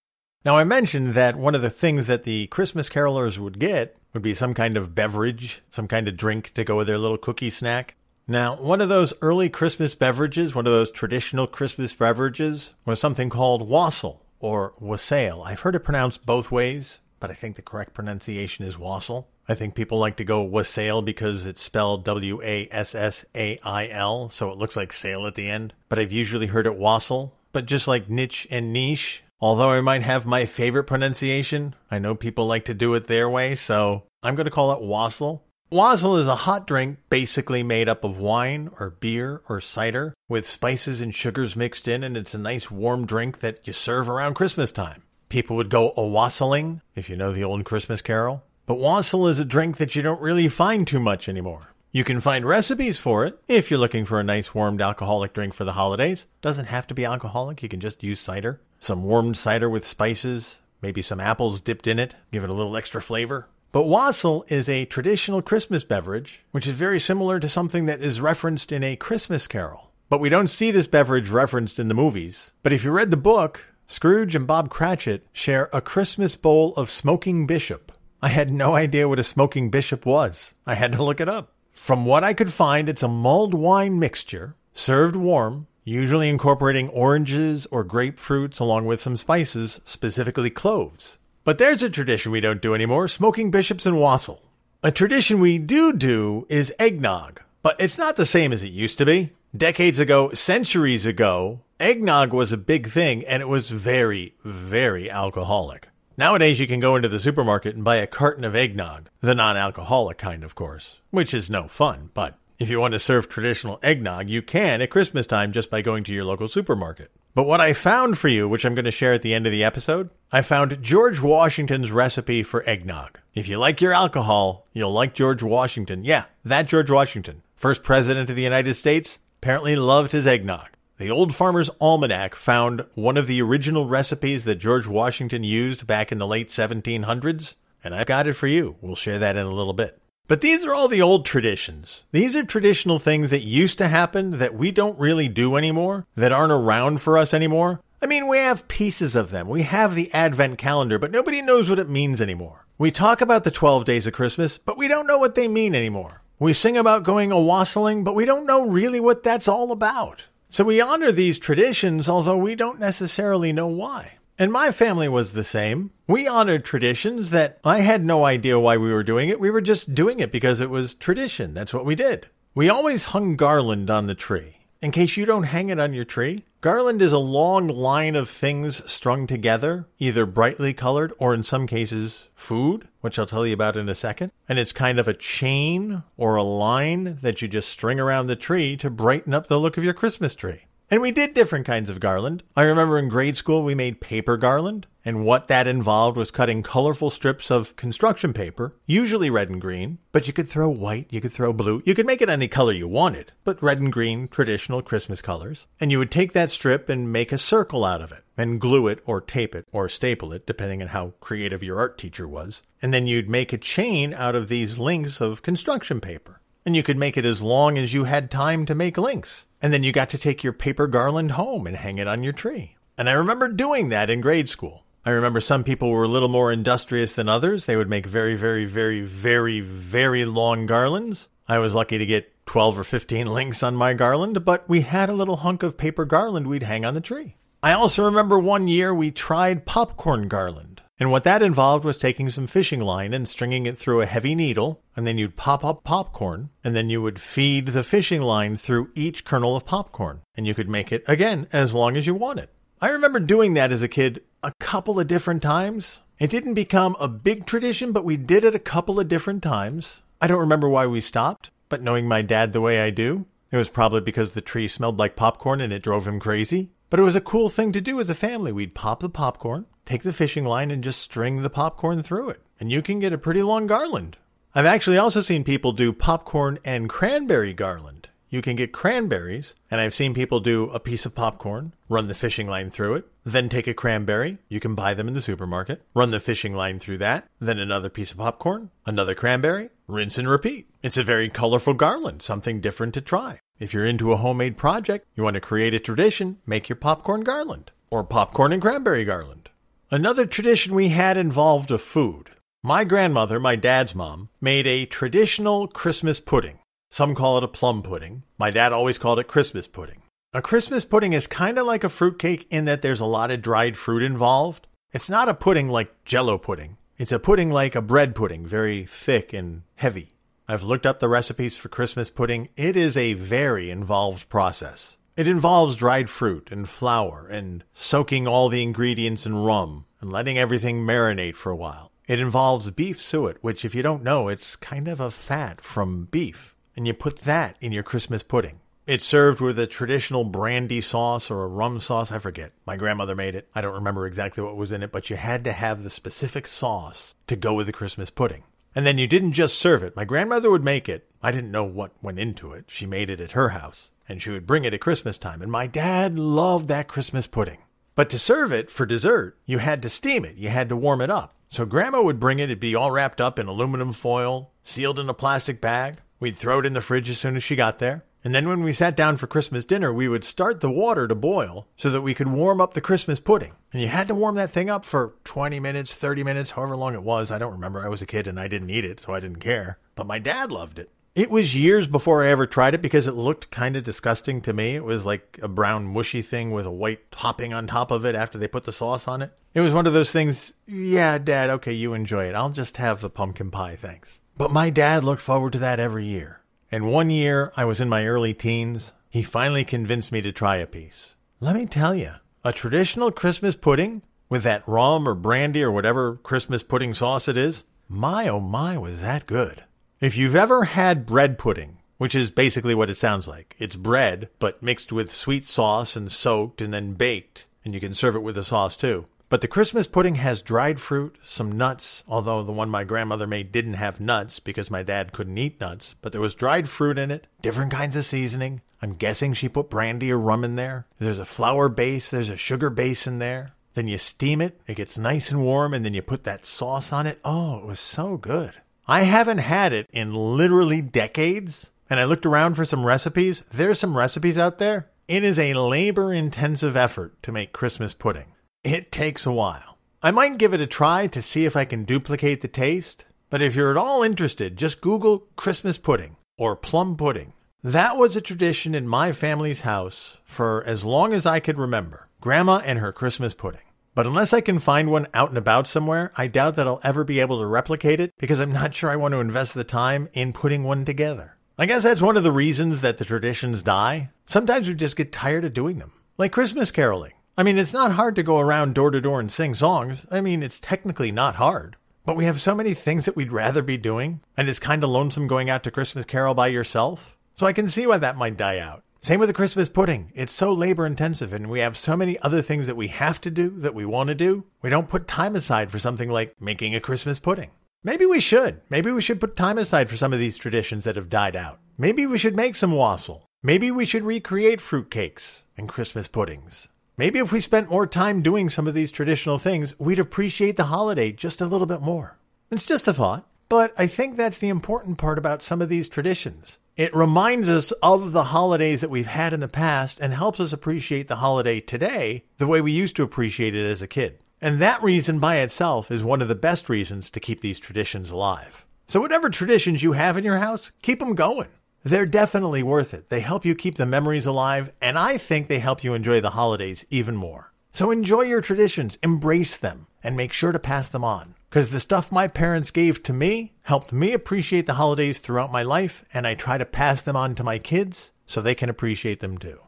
Now, 0.46 0.58
I 0.58 0.64
mentioned 0.64 1.14
that 1.14 1.36
one 1.36 1.56
of 1.56 1.62
the 1.62 1.70
things 1.70 2.08
that 2.08 2.24
the 2.24 2.48
Christmas 2.48 2.90
carolers 2.90 3.38
would 3.38 3.60
get 3.60 3.98
would 4.14 4.24
be 4.24 4.34
some 4.34 4.54
kind 4.54 4.78
of 4.78 4.96
beverage, 4.96 5.62
some 5.70 5.90
kind 5.90 6.08
of 6.08 6.16
drink 6.16 6.54
to 6.54 6.64
go 6.64 6.78
with 6.78 6.88
their 6.88 6.98
little 6.98 7.18
cookie 7.18 7.50
snack. 7.50 7.96
Now, 8.30 8.56
one 8.56 8.80
of 8.80 8.88
those 8.88 9.14
early 9.22 9.50
Christmas 9.50 9.94
beverages, 9.94 10.56
one 10.56 10.66
of 10.66 10.72
those 10.72 10.90
traditional 10.90 11.48
Christmas 11.48 11.94
beverages, 11.94 12.76
was 12.86 12.98
something 13.02 13.30
called 13.30 13.68
wassail 13.68 14.22
or 14.40 14.74
wassail. 14.80 15.44
I've 15.46 15.60
heard 15.60 15.76
it 15.76 15.82
pronounced 15.82 16.26
both 16.26 16.50
ways, 16.50 17.00
but 17.20 17.30
I 17.30 17.34
think 17.34 17.58
the 17.58 17.62
correct 17.62 17.94
pronunciation 17.94 18.64
is 18.64 18.80
wassail. 18.80 19.28
I 19.50 19.56
think 19.56 19.74
people 19.74 19.98
like 19.98 20.18
to 20.18 20.24
go 20.24 20.44
wassail 20.44 21.02
because 21.02 21.48
it's 21.48 21.64
spelled 21.64 22.06
W 22.06 22.40
A 22.44 22.68
S 22.70 22.94
S 22.94 23.26
A 23.36 23.60
I 23.64 23.88
L, 23.88 24.30
so 24.30 24.52
it 24.52 24.60
looks 24.60 24.76
like 24.76 24.94
sail 24.94 25.26
at 25.26 25.34
the 25.34 25.50
end. 25.50 25.74
But 25.90 25.98
I've 25.98 26.12
usually 26.12 26.46
heard 26.46 26.68
it 26.68 26.78
wassail. 26.78 27.34
But 27.52 27.66
just 27.66 27.88
like 27.88 28.12
niche 28.12 28.48
and 28.52 28.72
niche, 28.72 29.24
although 29.42 29.72
I 29.72 29.82
might 29.82 30.04
have 30.04 30.28
my 30.28 30.46
favorite 30.46 30.84
pronunciation, 30.84 31.74
I 31.90 31.98
know 31.98 32.14
people 32.14 32.46
like 32.46 32.66
to 32.66 32.76
do 32.76 32.94
it 32.94 33.08
their 33.08 33.28
way, 33.28 33.56
so 33.56 34.04
I'm 34.22 34.36
going 34.36 34.46
to 34.46 34.52
call 34.52 34.72
it 34.72 34.84
wassail. 34.84 35.42
Wassail 35.72 36.18
is 36.18 36.28
a 36.28 36.36
hot 36.36 36.68
drink 36.68 37.00
basically 37.10 37.64
made 37.64 37.90
up 37.90 38.04
of 38.04 38.20
wine 38.20 38.70
or 38.80 38.92
beer 38.92 39.42
or 39.50 39.60
cider 39.60 40.14
with 40.28 40.46
spices 40.46 41.02
and 41.02 41.14
sugars 41.14 41.56
mixed 41.56 41.88
in, 41.88 42.04
and 42.04 42.16
it's 42.16 42.36
a 42.36 42.40
nice 42.40 42.70
warm 42.70 43.08
drink 43.08 43.40
that 43.40 43.66
you 43.66 43.74
serve 43.74 44.08
around 44.10 44.36
Christmas 44.36 44.72
time. 44.72 45.02
People 45.28 45.56
would 45.56 45.70
go 45.70 45.92
a 45.98 46.06
wassailing, 46.06 46.82
if 46.96 47.10
you 47.10 47.16
know 47.16 47.32
the 47.32 47.44
old 47.44 47.66
Christmas 47.66 48.04
carol. 48.04 48.44
But 48.70 48.78
wassail 48.78 49.26
is 49.26 49.40
a 49.40 49.46
drink 49.46 49.78
that 49.78 49.96
you 49.96 50.04
don't 50.04 50.22
really 50.22 50.48
find 50.48 50.86
too 50.86 51.00
much 51.00 51.28
anymore. 51.28 51.74
You 51.92 52.04
can 52.04 52.20
find 52.20 52.46
recipes 52.46 53.00
for 53.00 53.26
it 53.26 53.42
if 53.48 53.72
you're 53.72 53.80
looking 53.80 54.06
for 54.06 54.20
a 54.20 54.24
nice 54.24 54.54
warmed 54.54 54.80
alcoholic 54.80 55.34
drink 55.34 55.56
for 55.56 55.64
the 55.64 55.72
holidays. 55.72 56.28
Doesn't 56.44 56.68
have 56.68 56.86
to 56.86 56.94
be 56.94 57.04
alcoholic, 57.04 57.64
you 57.64 57.68
can 57.68 57.80
just 57.80 58.04
use 58.04 58.20
cider. 58.20 58.62
Some 58.80 59.02
warmed 59.02 59.38
cider 59.38 59.68
with 59.68 59.88
spices, 59.88 60.60
maybe 60.84 61.02
some 61.02 61.20
apples 61.20 61.62
dipped 61.62 61.88
in 61.88 61.98
it, 61.98 62.14
give 62.32 62.44
it 62.44 62.52
a 62.52 62.54
little 62.54 62.78
extra 62.78 63.02
flavor. 63.02 63.48
But 63.72 63.88
wassail 63.88 64.46
is 64.50 64.70
a 64.70 64.86
traditional 64.86 65.42
Christmas 65.42 65.84
beverage, 65.84 66.44
which 66.52 66.68
is 66.68 66.76
very 66.76 67.00
similar 67.00 67.40
to 67.40 67.50
something 67.50 67.88
that 67.88 68.04
is 68.04 68.22
referenced 68.22 68.72
in 68.72 68.84
a 68.84 68.96
Christmas 68.96 69.48
carol. 69.48 69.90
But 70.10 70.20
we 70.20 70.30
don't 70.30 70.48
see 70.48 70.70
this 70.70 70.86
beverage 70.86 71.32
referenced 71.32 71.80
in 71.80 71.88
the 71.88 71.96
movies. 71.96 72.52
But 72.62 72.74
if 72.74 72.84
you 72.84 72.92
read 72.92 73.10
the 73.10 73.18
book, 73.18 73.66
Scrooge 73.88 74.36
and 74.36 74.46
Bob 74.46 74.70
Cratchit 74.70 75.26
share 75.34 75.72
a 75.74 75.82
Christmas 75.82 76.36
bowl 76.36 76.76
of 76.76 76.92
smoking 76.92 77.48
bishop. 77.48 77.89
I 78.22 78.30
had 78.30 78.52
no 78.52 78.76
idea 78.76 79.08
what 79.08 79.20
a 79.20 79.24
smoking 79.24 79.70
bishop 79.70 80.06
was. 80.06 80.54
I 80.68 80.76
had 80.76 80.92
to 80.94 81.04
look 81.04 81.22
it 81.22 81.30
up. 81.30 81.54
From 81.72 82.04
what 82.04 82.24
I 82.24 82.34
could 82.34 82.52
find, 82.52 82.90
it's 82.90 83.04
a 83.04 83.08
mulled 83.08 83.54
wine 83.54 83.98
mixture 83.98 84.56
served 84.74 85.16
warm, 85.16 85.68
usually 85.84 86.30
incorporating 86.30 86.90
oranges 86.90 87.66
or 87.72 87.86
grapefruits 87.86 88.60
along 88.60 88.86
with 88.86 89.00
some 89.00 89.16
spices, 89.16 89.82
specifically 89.86 90.50
cloves. 90.50 91.18
But 91.44 91.58
there's 91.58 91.84
a 91.84 91.90
tradition 91.90 92.32
we 92.32 92.42
don't 92.42 92.62
do 92.62 92.76
anymore 92.76 93.08
smoking 93.08 93.52
bishops 93.52 93.86
and 93.86 94.00
wassail. 94.00 94.42
A 94.84 94.92
tradition 94.92 95.40
we 95.40 95.58
do 95.58 95.94
do 95.94 96.46
is 96.50 96.74
eggnog, 96.80 97.42
but 97.62 97.76
it's 97.80 97.98
not 97.98 98.16
the 98.16 98.26
same 98.26 98.54
as 98.54 98.64
it 98.64 98.72
used 98.72 98.98
to 99.00 99.06
be. 99.06 99.32
Decades 99.56 100.00
ago, 100.00 100.32
centuries 100.34 101.06
ago, 101.06 101.62
eggnog 101.80 102.34
was 102.34 102.52
a 102.52 102.58
big 102.58 102.88
thing 102.88 103.26
and 103.26 103.42
it 103.42 103.48
was 103.48 103.70
very, 103.70 104.36
very 104.44 105.10
alcoholic. 105.10 105.89
Nowadays, 106.20 106.60
you 106.60 106.68
can 106.68 106.82
go 106.82 106.98
into 106.98 107.08
the 107.08 107.18
supermarket 107.18 107.76
and 107.76 107.84
buy 107.86 107.96
a 107.96 108.06
carton 108.06 108.44
of 108.44 108.54
eggnog, 108.54 109.08
the 109.22 109.34
non 109.34 109.56
alcoholic 109.56 110.18
kind, 110.18 110.44
of 110.44 110.54
course, 110.54 111.00
which 111.12 111.34
is 111.34 111.50
no 111.50 111.70
fun. 111.70 112.10
But 112.14 112.38
if 112.60 112.70
you 112.70 112.78
want 112.78 112.92
to 112.92 113.00
serve 113.00 113.30
traditional 113.30 113.80
eggnog, 113.82 114.28
you 114.28 114.42
can 114.42 114.82
at 114.82 114.90
Christmas 114.90 115.26
time 115.26 115.54
just 115.54 115.70
by 115.70 115.82
going 115.82 116.04
to 116.04 116.12
your 116.12 116.26
local 116.26 116.50
supermarket. 116.50 117.10
But 117.36 117.46
what 117.46 117.62
I 117.62 117.72
found 117.72 118.18
for 118.18 118.28
you, 118.28 118.50
which 118.50 118.66
I'm 118.66 118.76
going 118.76 118.84
to 118.84 118.92
share 118.92 119.14
at 119.14 119.22
the 119.22 119.34
end 119.34 119.46
of 119.46 119.54
the 119.54 119.64
episode, 119.64 120.10
I 120.30 120.42
found 120.42 120.82
George 120.82 121.22
Washington's 121.22 121.90
recipe 121.90 122.44
for 122.44 122.68
eggnog. 122.70 123.22
If 123.34 123.48
you 123.48 123.58
like 123.58 123.80
your 123.80 123.94
alcohol, 123.94 124.68
you'll 124.74 124.92
like 124.92 125.14
George 125.14 125.42
Washington. 125.42 126.04
Yeah, 126.04 126.26
that 126.44 126.68
George 126.68 126.92
Washington, 126.92 127.44
first 127.56 127.82
president 127.82 128.30
of 128.30 128.36
the 128.36 128.44
United 128.44 128.74
States, 128.74 129.20
apparently 129.38 129.78
loved 129.78 130.12
his 130.12 130.28
eggnog. 130.28 130.68
The 131.00 131.10
Old 131.10 131.34
Farmer's 131.34 131.70
Almanac 131.80 132.36
found 132.36 132.86
one 132.94 133.16
of 133.16 133.26
the 133.26 133.42
original 133.42 133.88
recipes 133.88 134.44
that 134.44 134.56
George 134.56 134.86
Washington 134.86 135.46
used 135.46 135.88
back 135.88 136.12
in 136.12 136.18
the 136.18 136.28
late 136.28 136.50
1700s, 136.50 137.56
and 137.82 137.96
I've 137.96 138.06
got 138.06 138.28
it 138.28 138.34
for 138.34 138.48
you. 138.48 138.76
We'll 138.82 138.98
share 138.98 139.18
that 139.18 139.38
in 139.38 139.46
a 139.46 139.54
little 139.54 139.72
bit. 139.72 139.98
But 140.28 140.42
these 140.42 140.66
are 140.66 140.74
all 140.74 140.90
the 140.90 141.02
old 141.02 141.26
traditions. 141.26 142.04
These 142.12 142.36
are 142.36 142.44
traditional 142.44 143.00
things 143.00 143.30
that 143.30 143.44
used 143.44 143.78
to 143.78 143.88
happen 143.88 144.40
that 144.40 144.56
we 144.56 144.72
don't 144.72 145.00
really 145.00 145.30
do 145.30 145.56
anymore, 145.56 146.06
that 146.18 146.34
aren't 146.34 146.52
around 146.52 147.00
for 147.00 147.18
us 147.18 147.34
anymore. 147.34 147.80
I 148.02 148.06
mean, 148.06 148.28
we 148.28 148.40
have 148.40 148.68
pieces 148.68 149.16
of 149.16 149.32
them. 149.32 149.48
We 149.48 149.62
have 149.62 149.96
the 149.96 150.14
Advent 150.14 150.58
calendar, 150.58 151.00
but 151.00 151.12
nobody 151.12 151.42
knows 151.42 151.70
what 151.70 151.80
it 151.80 151.88
means 151.88 152.20
anymore. 152.20 152.66
We 152.78 152.92
talk 152.92 153.22
about 153.22 153.46
the 153.46 153.52
12 153.52 153.86
days 153.86 154.06
of 154.06 154.12
Christmas, 154.12 154.58
but 154.58 154.78
we 154.78 154.90
don't 154.90 155.08
know 155.08 155.18
what 155.18 155.36
they 155.36 155.48
mean 155.48 155.76
anymore. 155.76 156.24
We 156.40 156.52
sing 156.52 156.76
about 156.76 157.04
going 157.04 157.32
a 157.32 157.40
wassailing, 157.40 158.04
but 158.04 158.16
we 158.16 158.26
don't 158.26 158.46
know 158.46 158.68
really 158.68 159.00
what 159.00 159.24
that's 159.24 159.48
all 159.48 159.72
about. 159.72 160.26
So 160.52 160.64
we 160.64 160.82
honor 160.82 161.12
these 161.12 161.38
traditions, 161.38 162.10
although 162.10 162.38
we 162.38 162.56
don't 162.56 162.80
necessarily 162.80 163.54
know 163.54 163.68
why. 163.68 164.18
And 164.40 164.52
my 164.52 164.72
family 164.72 165.08
was 165.08 165.34
the 165.34 165.44
same. 165.44 165.92
We 166.08 166.28
honored 166.28 166.66
traditions 166.66 167.30
that 167.30 167.60
I 167.64 167.82
had 167.82 168.04
no 168.04 168.26
idea 168.26 168.60
why 168.60 168.78
we 168.78 168.92
were 168.92 169.04
doing 169.04 169.30
it. 169.30 169.40
We 169.40 169.52
were 169.52 169.62
just 169.62 169.94
doing 169.94 170.20
it 170.20 170.32
because 170.32 170.60
it 170.60 170.70
was 170.70 170.96
tradition. 170.96 171.54
That's 171.54 171.74
what 171.74 171.86
we 171.86 171.94
did. 171.94 172.30
We 172.56 172.68
always 172.68 173.06
hung 173.06 173.36
garland 173.36 173.92
on 173.92 174.08
the 174.08 174.16
tree. 174.16 174.59
In 174.82 174.92
case 174.92 175.18
you 175.18 175.26
don't 175.26 175.44
hang 175.44 175.68
it 175.68 175.78
on 175.78 175.94
your 175.94 176.06
tree, 176.06 176.46
garland 176.62 177.02
is 177.02 177.12
a 177.12 177.18
long 177.18 177.68
line 177.68 178.16
of 178.16 178.30
things 178.30 178.90
strung 178.90 179.28
together, 179.28 179.88
either 179.98 180.26
brightly 180.26 180.74
colored 180.74 181.12
or 181.20 181.34
in 181.34 181.44
some 181.44 181.68
cases 181.68 182.30
food, 182.34 182.88
which 183.02 183.20
I'll 183.20 183.26
tell 183.26 183.46
you 183.46 183.54
about 183.54 183.76
in 183.76 183.90
a 183.90 183.96
second. 183.96 184.32
And 184.48 184.58
it's 184.58 184.72
kind 184.72 184.98
of 184.98 185.10
a 185.10 185.14
chain 185.14 186.04
or 186.16 186.38
a 186.38 186.44
line 186.44 187.20
that 187.22 187.42
you 187.42 187.50
just 187.50 187.68
string 187.68 188.00
around 188.00 188.28
the 188.28 188.38
tree 188.38 188.78
to 188.78 188.90
brighten 188.90 189.34
up 189.34 189.48
the 189.48 189.60
look 189.60 189.76
of 189.76 189.84
your 189.84 189.94
Christmas 189.94 190.34
tree. 190.34 190.64
And 190.90 191.02
we 191.02 191.12
did 191.12 191.34
different 191.34 191.68
kinds 191.68 191.90
of 191.90 192.00
garland. 192.00 192.44
I 192.56 192.62
remember 192.62 192.98
in 192.98 193.10
grade 193.10 193.36
school 193.36 193.64
we 193.64 193.76
made 193.76 194.00
paper 194.00 194.38
garland 194.38 194.88
And 195.10 195.26
what 195.26 195.48
that 195.48 195.66
involved 195.68 196.18
was 196.18 196.30
cutting 196.30 196.62
colorful 196.62 197.10
strips 197.10 197.50
of 197.50 197.76
construction 197.76 198.32
paper, 198.32 198.76
usually 198.86 199.32
red 199.32 199.50
and 199.50 199.60
green, 199.60 199.98
but 200.12 200.28
you 200.28 200.34
could 200.34 200.48
throw 200.48 200.70
white, 200.70 201.08
you 201.10 201.20
could 201.20 201.32
throw 201.32 201.52
blue, 201.52 201.82
you 201.84 201.96
could 201.96 202.06
make 202.06 202.22
it 202.22 202.30
any 202.30 202.48
color 202.48 202.74
you 202.74 202.88
wanted, 202.88 203.32
but 203.44 203.60
red 203.64 203.80
and 203.80 203.92
green, 203.92 204.28
traditional 204.28 204.84
Christmas 204.84 205.20
colors. 205.20 205.66
And 205.80 205.92
you 205.92 205.98
would 205.98 206.12
take 206.12 206.34
that 206.34 206.52
strip 206.52 206.90
and 206.90 207.12
make 207.12 207.32
a 207.32 207.40
circle 207.40 207.84
out 207.84 208.04
of 208.04 208.12
it, 208.12 208.24
and 208.38 208.62
glue 208.62 208.86
it 208.88 209.02
or 209.04 209.20
tape 209.20 209.56
it 209.56 209.66
or 209.72 209.90
staple 209.90 210.32
it, 210.32 210.46
depending 210.46 210.80
on 210.80 210.90
how 210.90 211.14
creative 211.22 211.64
your 211.64 211.80
art 211.80 211.98
teacher 211.98 212.28
was. 212.28 212.62
And 212.80 212.94
then 212.94 213.08
you'd 213.08 213.28
make 213.28 213.52
a 213.52 213.58
chain 213.58 214.14
out 214.14 214.36
of 214.36 214.48
these 214.48 214.78
links 214.78 215.20
of 215.20 215.42
construction 215.42 216.00
paper. 216.00 216.40
And 216.68 216.76
you 216.76 216.84
could 216.84 216.98
make 216.98 217.18
it 217.18 217.26
as 217.26 217.42
long 217.42 217.80
as 217.80 217.96
you 217.96 218.04
had 218.04 218.30
time 218.30 218.68
to 218.68 218.76
make 218.76 218.96
links. 218.96 219.48
And 219.60 219.74
then 219.74 219.84
you 219.84 219.92
got 219.92 220.12
to 220.12 220.20
take 220.20 220.44
your 220.44 220.54
paper 220.54 220.86
garland 220.86 221.32
home 221.32 221.66
and 221.66 221.78
hang 221.78 221.98
it 221.98 222.08
on 222.08 222.22
your 222.22 222.34
tree. 222.34 222.76
And 222.96 223.10
I 223.10 223.14
remember 223.14 223.48
doing 223.48 223.90
that 223.90 224.12
in 224.12 224.22
grade 224.22 224.50
school. 224.50 224.84
I 225.06 225.12
remember 225.12 225.40
some 225.40 225.64
people 225.64 225.90
were 225.90 226.04
a 226.04 226.10
little 226.10 226.28
more 226.28 226.52
industrious 226.52 227.14
than 227.14 227.30
others. 227.30 227.66
They 227.66 227.76
would 227.76 227.90
make 227.90 228.06
very, 228.06 228.36
very, 228.36 228.66
very, 228.66 229.02
very, 229.02 229.62
very 229.62 230.26
long 230.26 230.66
garlands. 230.66 231.30
I 231.48 231.60
was 231.60 231.74
lucky 231.74 231.98
to 231.98 232.06
get 232.06 232.34
12 232.46 232.80
or 232.80 232.84
15 232.84 233.28
links 233.34 233.64
on 233.64 233.76
my 233.76 233.94
garland, 233.94 234.44
but 234.44 234.68
we 234.68 234.82
had 234.82 235.10
a 235.10 235.14
little 235.14 235.38
hunk 235.38 235.64
of 235.64 235.78
paper 235.78 236.06
garland 236.06 236.48
we'd 236.48 236.64
hang 236.64 236.84
on 236.84 236.94
the 236.94 237.02
tree. 237.02 237.36
I 237.64 237.74
also 237.74 238.06
remember 238.06 238.38
one 238.38 238.68
year 238.68 238.94
we 238.94 239.12
tried 239.12 239.66
popcorn 239.66 240.28
garland. 240.28 240.82
And 241.00 241.12
what 241.12 241.24
that 241.24 241.42
involved 241.42 241.86
was 241.86 241.98
taking 241.98 242.30
some 242.30 242.46
fishing 242.46 242.82
line 242.82 243.14
and 243.14 243.28
stringing 243.28 243.66
it 243.66 243.78
through 243.78 244.02
a 244.02 244.06
heavy 244.06 244.36
needle, 244.36 244.82
and 244.98 245.08
then 245.08 245.18
you'd 245.18 245.38
pop 245.38 245.64
up 245.64 245.86
popcorn, 245.86 246.50
and 246.62 246.76
then 246.76 246.90
you 246.90 247.02
would 247.02 247.22
feed 247.22 247.70
the 247.70 247.84
fishing 247.84 248.22
line 248.22 248.58
through 248.58 248.92
each 248.96 249.24
kernel 249.24 249.56
of 249.56 249.66
popcorn. 249.66 250.22
And 250.36 250.46
you 250.46 250.54
could 250.54 250.68
make 250.68 250.92
it, 250.92 251.04
again, 251.08 251.48
as 251.54 251.74
long 251.74 251.96
as 251.96 252.06
you 252.06 252.16
wanted. 252.16 252.50
I 252.82 252.92
remember 252.92 253.20
doing 253.20 253.56
that 253.56 253.74
as 253.74 253.82
a 253.82 253.90
kid 253.90 254.22
a 254.42 254.54
couple 254.58 255.02
of 255.02 255.08
different 255.08 255.42
times. 255.42 256.02
It 256.18 256.30
didn't 256.30 256.54
become 256.54 256.96
a 256.98 257.10
big 257.10 257.46
tradition, 257.46 257.92
but 257.92 258.06
we 258.06 258.16
did 258.16 258.46
it 258.46 258.56
a 258.56 258.60
couple 258.60 259.02
of 259.02 259.10
different 259.10 259.44
times. 259.44 260.00
I 260.22 260.28
don't 260.28 260.40
remember 260.40 260.70
why 260.70 260.86
we 260.86 261.02
stopped, 261.02 261.52
but 261.68 261.82
knowing 261.82 262.08
my 262.08 262.22
dad 262.22 262.54
the 262.54 262.62
way 262.62 262.80
I 262.80 262.90
do, 262.90 263.26
it 263.52 263.58
was 263.58 263.68
probably 263.68 264.00
because 264.00 264.32
the 264.32 264.40
tree 264.40 264.70
smelled 264.70 264.98
like 264.98 265.18
popcorn 265.18 265.60
and 265.60 265.74
it 265.74 265.84
drove 265.84 266.08
him 266.08 266.22
crazy. 266.22 266.70
But 266.90 267.02
it 267.02 267.04
was 267.04 267.18
a 267.18 267.22
cool 267.22 267.50
thing 267.50 267.74
to 267.74 267.82
do 267.82 268.00
as 268.00 268.10
a 268.10 268.16
family. 268.16 268.54
We'd 268.54 268.76
pop 268.76 269.02
the 269.02 269.10
popcorn, 269.10 269.66
take 269.86 270.04
the 270.04 270.14
fishing 270.14 270.46
line, 270.46 270.72
and 270.72 270.82
just 270.82 271.02
string 271.02 271.42
the 271.42 271.50
popcorn 271.50 272.02
through 272.02 272.30
it. 272.30 272.42
And 272.62 272.72
you 272.72 272.82
can 272.82 273.00
get 273.00 273.12
a 273.12 273.18
pretty 273.18 273.44
long 273.44 273.68
garland. 273.68 274.18
I've 274.56 274.66
actually 274.66 274.98
also 274.98 275.20
seen 275.20 275.44
people 275.44 275.74
do 275.74 275.92
popcorn 275.92 276.60
and 276.64 276.88
cranberry 276.88 277.54
garland. 277.54 277.99
You 278.32 278.44
can 278.44 278.56
get 278.56 278.72
cranberries, 278.72 279.56
and 279.72 279.82
I've 279.82 279.96
seen 279.96 280.14
people 280.14 280.40
do 280.40 280.70
a 280.70 280.80
piece 280.80 281.06
of 281.08 281.16
popcorn, 281.16 281.74
run 281.88 282.08
the 282.08 282.14
fishing 282.14 282.48
line 282.48 282.70
through 282.70 282.96
it, 282.96 283.06
then 283.24 283.50
take 283.50 283.66
a 283.66 283.74
cranberry. 283.74 284.38
You 284.50 284.60
can 284.60 284.76
buy 284.76 284.94
them 284.94 285.08
in 285.08 285.16
the 285.16 285.22
supermarket, 285.22 285.82
run 285.96 286.12
the 286.12 286.20
fishing 286.20 286.54
line 286.54 286.78
through 286.78 287.00
that, 287.00 287.28
then 287.40 287.58
another 287.58 287.90
piece 287.90 288.12
of 288.12 288.18
popcorn, 288.18 288.70
another 288.86 289.16
cranberry, 289.16 289.70
rinse 289.88 290.20
and 290.20 290.30
repeat. 290.30 290.70
It's 290.84 290.98
a 290.98 291.04
very 291.04 291.28
colorful 291.28 291.74
garland, 291.74 292.22
something 292.22 292.62
different 292.62 292.94
to 292.94 293.02
try. 293.02 293.40
If 293.58 293.74
you're 293.74 293.86
into 293.86 294.14
a 294.14 294.18
homemade 294.18 294.58
project, 294.58 295.08
you 295.16 295.24
want 295.24 295.34
to 295.34 295.42
create 295.42 295.74
a 295.74 295.80
tradition, 295.80 296.38
make 296.46 296.70
your 296.70 296.76
popcorn 296.76 297.22
garland, 297.22 297.72
or 297.90 298.04
popcorn 298.04 298.54
and 298.54 298.62
cranberry 298.62 299.06
garland. 299.06 299.50
Another 299.90 300.28
tradition 300.28 300.76
we 300.76 300.90
had 300.90 301.18
involved 301.18 301.72
a 301.72 301.80
food. 301.80 302.30
My 302.62 302.84
grandmother, 302.84 303.40
my 303.40 303.56
dad's 303.56 303.96
mom, 303.96 304.30
made 304.40 304.68
a 304.68 304.86
traditional 304.86 305.68
Christmas 305.68 306.20
pudding. 306.20 306.59
Some 306.92 307.14
call 307.14 307.38
it 307.38 307.44
a 307.44 307.48
plum 307.48 307.84
pudding. 307.84 308.24
My 308.38 308.50
dad 308.50 308.74
always 308.74 308.98
called 308.98 309.20
it 309.20 309.28
Christmas 309.28 309.68
pudding. 309.68 310.02
A 310.34 310.42
Christmas 310.42 310.86
pudding 310.86 311.14
is 311.14 311.28
kind 311.28 311.58
of 311.60 311.68
like 311.68 311.84
a 311.84 311.90
fruitcake 311.90 312.48
in 312.50 312.66
that 312.66 312.82
there's 312.82 313.00
a 313.00 313.06
lot 313.06 313.32
of 313.32 313.42
dried 313.42 313.78
fruit 313.78 314.02
involved. 314.02 314.68
It's 314.92 315.10
not 315.10 315.30
a 315.30 315.34
pudding 315.34 315.70
like 315.70 316.04
jello 316.04 316.38
pudding. 316.38 316.78
It's 316.98 317.12
a 317.12 317.20
pudding 317.20 317.52
like 317.52 317.76
a 317.76 317.82
bread 317.82 318.16
pudding, 318.16 318.46
very 318.46 318.86
thick 318.86 319.34
and 319.34 319.62
heavy. 319.76 320.16
I've 320.48 320.64
looked 320.64 320.86
up 320.86 321.00
the 321.00 321.08
recipes 321.08 321.58
for 321.58 321.70
Christmas 321.70 322.10
pudding. 322.10 322.50
It 322.58 322.76
is 322.76 322.98
a 322.98 323.14
very 323.14 323.70
involved 323.70 324.28
process. 324.30 324.98
It 325.16 325.28
involves 325.28 325.76
dried 325.76 326.10
fruit 326.10 326.50
and 326.52 326.68
flour 326.68 327.28
and 327.28 327.64
soaking 327.74 328.28
all 328.28 328.50
the 328.50 328.64
ingredients 328.64 329.26
in 329.26 329.36
rum 329.36 329.86
and 330.02 330.12
letting 330.12 330.40
everything 330.40 330.86
marinate 330.86 331.36
for 331.36 331.52
a 331.52 331.56
while. 331.56 331.92
It 332.08 332.20
involves 332.20 332.72
beef 332.72 333.00
suet, 333.00 333.38
which, 333.42 333.64
if 333.64 333.76
you 333.76 333.84
don't 333.84 334.04
know, 334.04 334.28
it's 334.28 334.56
kind 334.56 334.88
of 334.88 335.00
a 335.00 335.12
fat 335.12 335.62
from 335.62 336.06
beef 336.06 336.56
and 336.80 336.88
you 336.88 336.94
put 336.94 337.20
that 337.24 337.58
in 337.60 337.74
your 337.74 337.84
Christmas 337.84 338.24
pudding. 338.24 338.62
It's 338.88 339.04
served 339.04 339.42
with 339.42 339.60
a 339.60 339.68
traditional 339.68 340.24
brandy 340.24 340.80
sauce 340.80 341.30
or 341.30 341.44
a 341.44 341.48
rum 341.48 341.78
sauce. 341.82 342.10
I 342.10 342.20
forget. 342.20 342.54
My 342.66 342.78
grandmother 342.78 343.18
made 343.18 343.36
it. 343.36 343.50
I 343.54 343.60
don't 343.60 343.74
remember 343.74 344.08
exactly 344.08 344.42
what 344.42 344.56
was 344.56 344.72
in 344.72 344.82
it, 344.82 344.90
but 344.90 345.10
you 345.10 345.18
had 345.18 345.44
to 345.44 345.52
have 345.52 345.84
the 345.84 345.90
specific 345.90 346.48
sauce 346.48 347.16
to 347.28 347.36
go 347.36 347.54
with 347.54 347.68
the 347.68 347.74
Christmas 347.74 348.10
pudding. 348.10 348.46
And 348.74 348.88
then 348.88 348.98
you 348.98 349.08
didn't 349.08 349.34
just 349.34 349.60
serve 349.60 349.84
it. 349.84 349.98
My 349.98 350.06
grandmother 350.06 350.50
would 350.50 350.64
make 350.64 350.88
it. 350.88 351.06
I 351.22 351.32
didn't 351.32 351.52
know 351.52 351.66
what 351.66 352.02
went 352.02 352.18
into 352.18 352.54
it. 352.54 352.66
She 352.70 352.86
made 352.86 353.10
it 353.10 353.20
at 353.20 353.34
her 353.34 353.50
house, 353.50 353.92
and 354.08 354.22
she 354.22 354.32
would 354.32 354.48
bring 354.48 354.64
it 354.64 354.74
at 354.74 354.80
Christmas 354.80 355.18
time. 355.18 355.42
And 355.42 355.52
my 355.52 355.68
dad 355.68 356.18
loved 356.18 356.70
that 356.70 356.88
Christmas 356.88 357.28
pudding. 357.28 357.58
But 357.94 358.10
to 358.12 358.18
serve 358.18 358.54
it 358.54 358.72
for 358.72 358.86
dessert, 358.86 359.38
you 359.46 359.58
had 359.58 359.82
to 359.82 359.90
steam 359.90 360.24
it. 360.24 360.38
You 360.38 360.48
had 360.48 360.70
to 360.70 360.78
warm 360.78 361.02
it 361.02 361.12
up. 361.12 361.36
So 361.50 361.66
grandma 361.66 362.02
would 362.02 362.22
bring 362.22 362.40
it. 362.40 362.44
It'd 362.44 362.62
be 362.62 362.74
all 362.74 362.90
wrapped 362.90 363.20
up 363.20 363.38
in 363.38 363.48
aluminum 363.48 363.92
foil, 363.92 364.52
sealed 364.64 364.98
in 364.98 365.10
a 365.10 365.14
plastic 365.14 365.60
bag. 365.60 365.98
We'd 366.20 366.38
throw 366.38 366.60
it 366.60 366.66
in 366.66 366.74
the 366.74 366.82
fridge 366.82 367.10
as 367.10 367.18
soon 367.18 367.36
as 367.36 367.44
she 367.44 367.56
got 367.56 367.80
there. 367.80 368.04
And 368.24 368.36
then 368.36 368.50
when 368.50 368.64
we 368.64 368.74
sat 368.74 368.98
down 368.98 369.16
for 369.16 369.28
Christmas 369.28 369.64
dinner, 369.64 369.94
we 369.94 370.10
would 370.10 370.26
start 370.26 370.60
the 370.60 370.70
water 370.70 371.08
to 371.08 371.16
boil 371.16 371.68
so 371.78 371.90
that 371.90 372.02
we 372.02 372.14
could 372.14 372.28
warm 372.28 372.60
up 372.60 372.74
the 372.74 372.82
Christmas 372.82 373.20
pudding. 373.22 373.54
And 373.72 373.82
you 373.82 373.88
had 373.88 374.08
to 374.10 374.16
warm 374.16 374.36
that 374.36 374.52
thing 374.52 374.70
up 374.70 374.84
for 374.84 375.14
20 375.24 375.60
minutes, 375.62 375.96
30 375.96 376.24
minutes, 376.24 376.52
however 376.52 376.76
long 376.76 376.94
it 376.94 377.04
was. 377.04 377.32
I 377.32 377.38
don't 377.38 377.54
remember. 377.54 377.84
I 377.84 377.88
was 377.88 378.02
a 378.02 378.06
kid 378.06 378.28
and 378.28 378.38
I 378.38 378.50
didn't 378.50 378.70
eat 378.70 378.84
it, 378.84 379.00
so 379.00 379.14
I 379.14 379.22
didn't 379.22 379.40
care. 379.40 379.80
But 379.96 380.08
my 380.08 380.20
dad 380.20 380.52
loved 380.52 380.80
it. 380.80 380.92
It 381.16 381.32
was 381.32 381.56
years 381.56 381.88
before 381.88 382.24
I 382.24 382.30
ever 382.30 382.46
tried 382.46 382.76
it 382.76 382.82
because 382.82 383.08
it 383.08 383.16
looked 383.16 383.52
kind 383.52 383.76
of 383.76 383.84
disgusting 383.84 384.42
to 384.42 384.54
me. 384.54 384.76
It 384.76 384.84
was 384.84 385.06
like 385.06 385.40
a 385.42 385.48
brown, 385.48 385.86
mushy 385.86 386.22
thing 386.22 386.52
with 386.52 386.66
a 386.66 386.72
white 386.72 387.12
topping 387.12 387.54
on 387.54 387.68
top 387.68 387.92
of 387.92 388.06
it 388.06 388.16
after 388.16 388.38
they 388.38 388.48
put 388.48 388.66
the 388.66 388.72
sauce 388.72 389.08
on 389.08 389.22
it. 389.22 389.34
It 389.54 389.62
was 389.62 389.74
one 389.74 389.88
of 389.88 389.94
those 389.94 390.12
things, 390.12 390.54
yeah, 390.68 391.18
dad, 391.18 391.50
okay, 391.50 391.74
you 391.74 391.94
enjoy 391.94 392.26
it. 392.26 392.36
I'll 392.36 392.52
just 392.52 392.78
have 392.78 393.02
the 393.02 393.10
pumpkin 393.10 393.50
pie, 393.50 393.76
thanks. 393.76 394.22
But 394.40 394.52
my 394.52 394.70
dad 394.70 395.04
looked 395.04 395.22
forward 395.22 395.52
to 395.52 395.60
that 395.60 395.82
every 395.82 396.06
year. 396.06 396.44
And 396.72 396.90
one 396.90 397.10
year, 397.10 397.52
I 397.58 397.66
was 397.66 397.82
in 397.82 397.90
my 397.90 398.08
early 398.08 398.34
teens, 398.34 398.94
he 399.10 399.22
finally 399.22 399.66
convinced 399.66 400.14
me 400.14 400.22
to 400.22 400.32
try 400.32 400.56
a 400.56 400.66
piece. 400.66 401.18
Let 401.42 401.58
me 401.58 401.66
tell 401.66 401.94
you, 401.94 402.14
a 402.42 402.54
traditional 402.54 403.12
Christmas 403.12 403.58
pudding 403.58 404.02
with 404.30 404.44
that 404.44 404.66
rum 404.66 405.10
or 405.10 405.14
brandy 405.14 405.62
or 405.62 405.72
whatever 405.72 406.16
Christmas 406.24 406.64
pudding 406.64 406.94
sauce 406.94 407.28
it 407.28 407.36
is, 407.36 407.66
my 407.90 408.30
oh 408.30 408.40
my, 408.40 408.78
was 408.78 409.02
that 409.02 409.26
good. 409.26 409.66
If 410.00 410.16
you've 410.16 410.38
ever 410.38 410.64
had 410.64 411.06
bread 411.06 411.38
pudding, 411.38 411.80
which 411.98 412.16
is 412.16 412.32
basically 412.32 412.74
what 412.74 412.90
it 412.90 412.96
sounds 412.96 413.28
like, 413.28 413.58
it's 413.60 413.76
bread, 413.76 414.30
but 414.40 414.64
mixed 414.64 414.94
with 414.94 415.12
sweet 415.12 415.44
sauce 415.44 415.98
and 415.98 416.10
soaked 416.10 416.62
and 416.62 416.74
then 416.74 416.94
baked, 416.94 417.46
and 417.66 417.74
you 417.74 417.82
can 417.82 417.94
serve 417.94 418.16
it 418.16 418.24
with 418.24 418.36
the 418.36 418.46
sauce 418.46 418.78
too. 418.78 419.06
But 419.30 419.42
the 419.42 419.48
Christmas 419.48 419.88
pudding 419.88 420.16
has 420.16 420.42
dried 420.42 420.80
fruit, 420.80 421.20
some 421.22 421.52
nuts, 421.52 422.04
although 422.08 422.42
the 422.42 422.52
one 422.52 422.70
my 422.70 422.84
grandmother 422.84 423.28
made 423.28 423.52
didn't 423.52 423.76
have 423.76 424.00
nuts 424.00 424.40
because 424.40 424.72
my 424.72 424.82
dad 424.82 425.12
couldn't 425.12 425.38
eat 425.38 425.62
nuts, 425.62 425.96
but 426.02 426.12
there 426.12 426.22
was 426.22 426.34
dried 426.34 426.68
fruit 426.68 426.98
in 426.98 427.12
it, 427.12 427.28
different 427.44 427.72
kinds 427.72 427.96
of 427.96 428.06
seasoning. 428.06 428.62
I'm 428.82 428.96
guessing 428.96 429.34
she 429.34 429.48
put 429.48 429.70
brandy 429.70 430.12
or 430.12 430.18
rum 430.18 430.44
in 430.44 430.56
there. 430.56 430.88
There's 430.98 431.20
a 431.20 431.26
flour 431.26 431.70
base, 431.70 432.10
there's 432.10 432.30
a 432.30 432.38
sugar 432.38 432.72
base 432.72 433.06
in 433.06 433.20
there. 433.20 433.54
Then 433.76 433.88
you 433.88 434.00
steam 434.00 434.42
it, 434.42 434.60
it 434.66 434.78
gets 434.78 434.98
nice 434.98 435.30
and 435.30 435.44
warm, 435.44 435.76
and 435.76 435.86
then 435.86 435.94
you 435.94 436.02
put 436.02 436.24
that 436.24 436.44
sauce 436.44 436.92
on 436.92 437.06
it. 437.06 437.20
Oh, 437.24 437.60
it 437.60 437.66
was 437.66 437.80
so 437.80 438.18
good. 438.18 438.54
I 438.88 439.04
haven't 439.04 439.38
had 439.38 439.74
it 439.74 439.88
in 439.92 440.12
literally 440.12 440.82
decades, 440.82 441.70
and 441.88 442.00
I 442.00 442.06
looked 442.06 442.26
around 442.26 442.56
for 442.56 442.66
some 442.66 442.84
recipes. 442.84 443.44
There's 443.54 443.80
some 443.80 443.96
recipes 443.96 444.40
out 444.40 444.58
there. 444.58 444.90
It 445.08 445.24
is 445.24 445.38
a 445.38 445.54
labor 445.54 446.12
intensive 446.12 446.76
effort 446.76 447.22
to 447.22 447.32
make 447.32 447.54
Christmas 447.54 447.94
pudding. 447.94 448.34
It 448.64 448.92
takes 448.92 449.26
a 449.26 449.32
while. 449.32 449.78
I 450.04 450.12
might 450.12 450.38
give 450.38 450.54
it 450.54 450.60
a 450.60 450.68
try 450.68 451.08
to 451.08 451.22
see 451.22 451.46
if 451.46 451.56
I 451.56 451.64
can 451.64 451.86
duplicate 451.86 452.42
the 452.42 452.50
taste, 452.50 453.06
but 453.30 453.42
if 453.42 453.56
you're 453.56 453.72
at 453.72 453.78
all 453.78 454.04
interested, 454.04 454.58
just 454.58 454.82
Google 454.82 455.20
Christmas 455.38 455.78
pudding 455.78 456.18
or 456.38 456.58
plum 456.58 456.98
pudding. 456.98 457.32
That 457.64 457.96
was 457.96 458.18
a 458.18 458.22
tradition 458.22 458.76
in 458.76 458.86
my 458.86 459.14
family's 459.14 459.62
house 459.62 460.18
for 460.26 460.62
as 460.66 460.84
long 460.84 461.14
as 461.14 461.26
I 461.26 461.40
could 461.40 461.58
remember. 461.58 462.10
Grandma 462.20 462.62
and 462.66 462.80
her 462.80 462.92
Christmas 462.92 463.34
pudding. 463.34 463.62
But 463.96 464.06
unless 464.06 464.34
I 464.34 464.42
can 464.42 464.60
find 464.60 464.92
one 464.92 465.08
out 465.14 465.30
and 465.30 465.38
about 465.38 465.66
somewhere, 465.66 466.12
I 466.18 466.28
doubt 466.28 466.56
that 466.56 466.68
I'll 466.68 466.82
ever 466.84 467.06
be 467.06 467.22
able 467.22 467.40
to 467.40 467.46
replicate 467.46 468.02
it 468.02 468.14
because 468.18 468.42
I'm 468.42 468.52
not 468.52 468.74
sure 468.74 468.90
I 468.90 468.98
want 468.98 469.14
to 469.14 469.22
invest 469.22 469.54
the 469.54 469.64
time 469.64 470.10
in 470.12 470.34
putting 470.34 470.66
one 470.66 470.84
together. 470.84 471.38
I 471.58 471.66
guess 471.66 471.84
that's 471.84 472.02
one 472.02 472.18
of 472.18 472.24
the 472.24 472.32
reasons 472.32 472.82
that 472.82 472.98
the 472.98 473.06
traditions 473.06 473.64
die. 473.64 474.10
Sometimes 474.26 474.68
we 474.68 474.76
just 474.76 474.98
get 474.98 475.14
tired 475.14 475.46
of 475.46 475.54
doing 475.54 475.80
them. 475.80 475.94
Like 476.18 476.34
Christmas 476.34 476.72
caroling. 476.72 477.14
I 477.40 477.44
mean, 477.44 477.58
it's 477.58 477.72
not 477.72 477.94
hard 477.94 478.18
to 478.18 478.24
go 478.24 478.38
around 478.38 478.76
door 478.76 478.92
to 478.92 479.00
door 479.00 479.22
and 479.22 479.32
sing 479.32 479.54
songs. 479.54 480.06
I 480.12 480.20
mean, 480.20 480.44
it's 480.44 480.60
technically 480.60 481.10
not 481.10 481.38
hard. 481.38 481.78
But 482.06 482.18
we 482.18 482.26
have 482.26 482.38
so 482.38 482.54
many 482.54 482.74
things 482.74 483.06
that 483.06 483.16
we'd 483.16 483.32
rather 483.32 483.62
be 483.62 483.78
doing, 483.78 484.20
and 484.36 484.50
it's 484.50 484.60
kind 484.60 484.84
of 484.84 484.90
lonesome 484.90 485.26
going 485.26 485.50
out 485.50 485.64
to 485.64 485.72
Christmas 485.72 486.04
Carol 486.04 486.34
by 486.34 486.48
yourself. 486.48 487.18
So 487.36 487.48
I 487.48 487.54
can 487.54 487.70
see 487.70 487.88
why 487.88 487.98
that 488.00 488.18
might 488.18 488.36
die 488.36 488.60
out. 488.60 488.84
Same 489.00 489.22
with 489.22 489.30
the 489.30 489.34
Christmas 489.34 489.70
pudding. 489.70 490.12
It's 490.16 490.34
so 490.34 490.52
labor 490.52 490.86
intensive 490.86 491.32
and 491.32 491.50
we 491.50 491.62
have 491.62 491.78
so 491.78 491.96
many 491.96 492.20
other 492.20 492.42
things 492.42 492.68
that 492.68 492.76
we 492.76 492.90
have 492.90 493.22
to 493.22 493.32
do 493.32 493.52
that 493.52 493.74
we 493.74 493.86
want 493.86 494.10
to 494.10 494.16
do. 494.16 494.44
We 494.62 494.70
don't 494.70 494.90
put 494.90 495.08
time 495.08 495.38
aside 495.38 495.72
for 495.72 495.80
something 495.80 496.10
like 496.10 496.36
making 496.42 496.76
a 496.76 496.82
Christmas 496.82 497.20
pudding. 497.20 497.52
Maybe 497.86 498.06
we 498.06 498.20
should. 498.20 498.60
Maybe 498.70 498.92
we 498.92 499.00
should 499.00 499.22
put 499.22 499.38
time 499.38 499.58
aside 499.58 499.90
for 499.90 499.96
some 499.96 500.12
of 500.12 500.20
these 500.20 500.36
traditions 500.36 500.84
that 500.84 500.98
have 500.98 501.08
died 501.08 501.38
out. 501.38 501.60
Maybe 501.78 502.06
we 502.06 502.18
should 502.18 502.36
make 502.36 502.56
some 502.58 502.72
wassail. 502.74 503.28
Maybe 503.42 503.72
we 503.72 503.86
should 503.86 504.04
recreate 504.04 504.60
fruitcakes 504.60 505.44
and 505.56 505.70
Christmas 505.70 506.10
puddings. 506.10 506.68
Maybe 507.00 507.20
if 507.20 507.32
we 507.32 507.40
spent 507.40 507.70
more 507.70 507.88
time 507.88 508.22
doing 508.22 508.50
some 508.50 508.68
of 508.68 508.74
these 508.74 508.92
traditional 508.92 509.38
things, 509.38 509.74
we'd 509.80 510.00
appreciate 510.00 510.58
the 510.58 510.66
holiday 510.66 511.14
just 511.14 511.40
a 511.40 511.46
little 511.46 511.66
bit 511.66 511.80
more. 511.80 512.18
It's 512.52 512.66
just 512.66 512.90
a 512.90 512.94
thought, 512.94 513.26
but 513.48 513.74
I 513.78 513.88
think 513.88 514.18
that's 514.18 514.40
the 514.40 514.50
important 514.50 514.98
part 514.98 515.18
about 515.18 515.42
some 515.42 515.62
of 515.62 515.70
these 515.70 515.88
traditions. 515.88 516.58
It 516.76 516.94
reminds 516.94 517.50
us 517.50 517.72
of 517.82 518.12
the 518.12 518.26
holidays 518.26 518.82
that 518.82 518.90
we've 518.90 519.08
had 519.08 519.32
in 519.32 519.40
the 519.40 519.48
past 519.48 520.02
and 520.02 520.14
helps 520.14 520.42
us 520.42 520.52
appreciate 520.52 521.08
the 521.08 521.16
holiday 521.16 521.62
today 521.62 522.26
the 522.36 522.48
way 522.48 522.60
we 522.60 522.74
used 522.74 522.98
to 522.98 523.04
appreciate 523.04 523.56
it 523.56 523.66
as 523.66 523.82
a 523.82 523.88
kid. 523.88 524.20
And 524.42 524.60
that 524.60 524.84
reason 524.84 525.20
by 525.20 525.38
itself 525.38 525.92
is 525.92 526.04
one 526.04 526.22
of 526.22 526.28
the 526.28 526.36
best 526.36 526.68
reasons 526.68 527.10
to 527.12 527.22
keep 527.22 527.40
these 527.40 527.60
traditions 527.60 528.12
alive. 528.12 528.66
So, 528.88 529.00
whatever 529.00 529.30
traditions 529.30 529.84
you 529.84 529.94
have 529.94 530.18
in 530.18 530.26
your 530.26 530.40
house, 530.40 530.74
keep 530.82 531.00
them 531.00 531.16
going. 531.16 531.48
They're 531.84 532.06
definitely 532.06 532.62
worth 532.62 532.94
it. 532.94 533.10
They 533.10 533.22
help 533.22 533.46
you 533.46 533.56
keep 533.56 533.76
the 533.76 533.86
memories 533.86 534.26
alive, 534.26 534.72
and 534.82 535.00
I 535.00 535.18
think 535.18 535.48
they 535.48 535.60
help 535.60 535.84
you 535.84 535.94
enjoy 535.94 536.20
the 536.20 536.32
holidays 536.32 536.86
even 536.90 537.16
more. 537.16 537.54
So 537.72 537.92
enjoy 537.92 538.22
your 538.22 538.42
traditions, 538.42 538.98
embrace 539.02 539.56
them, 539.56 539.88
and 540.04 540.18
make 540.18 540.34
sure 540.34 540.52
to 540.52 540.60
pass 540.60 540.88
them 540.88 541.04
on. 541.04 541.36
Because 541.50 541.72
the 541.72 541.80
stuff 541.80 542.12
my 542.12 542.28
parents 542.28 542.72
gave 542.72 543.02
to 543.04 543.14
me 543.14 543.54
helped 543.62 543.94
me 543.94 544.14
appreciate 544.14 544.66
the 544.66 544.74
holidays 544.74 545.20
throughout 545.20 545.52
my 545.52 545.64
life, 545.64 546.04
and 546.14 546.28
I 546.28 546.36
try 546.36 546.58
to 546.58 546.66
pass 546.66 547.02
them 547.02 547.16
on 547.16 547.36
to 547.36 547.44
my 547.44 547.60
kids 547.60 548.12
so 548.26 548.42
they 548.42 548.56
can 548.56 548.70
appreciate 548.70 549.20
them 549.20 549.38
too. 549.38 549.60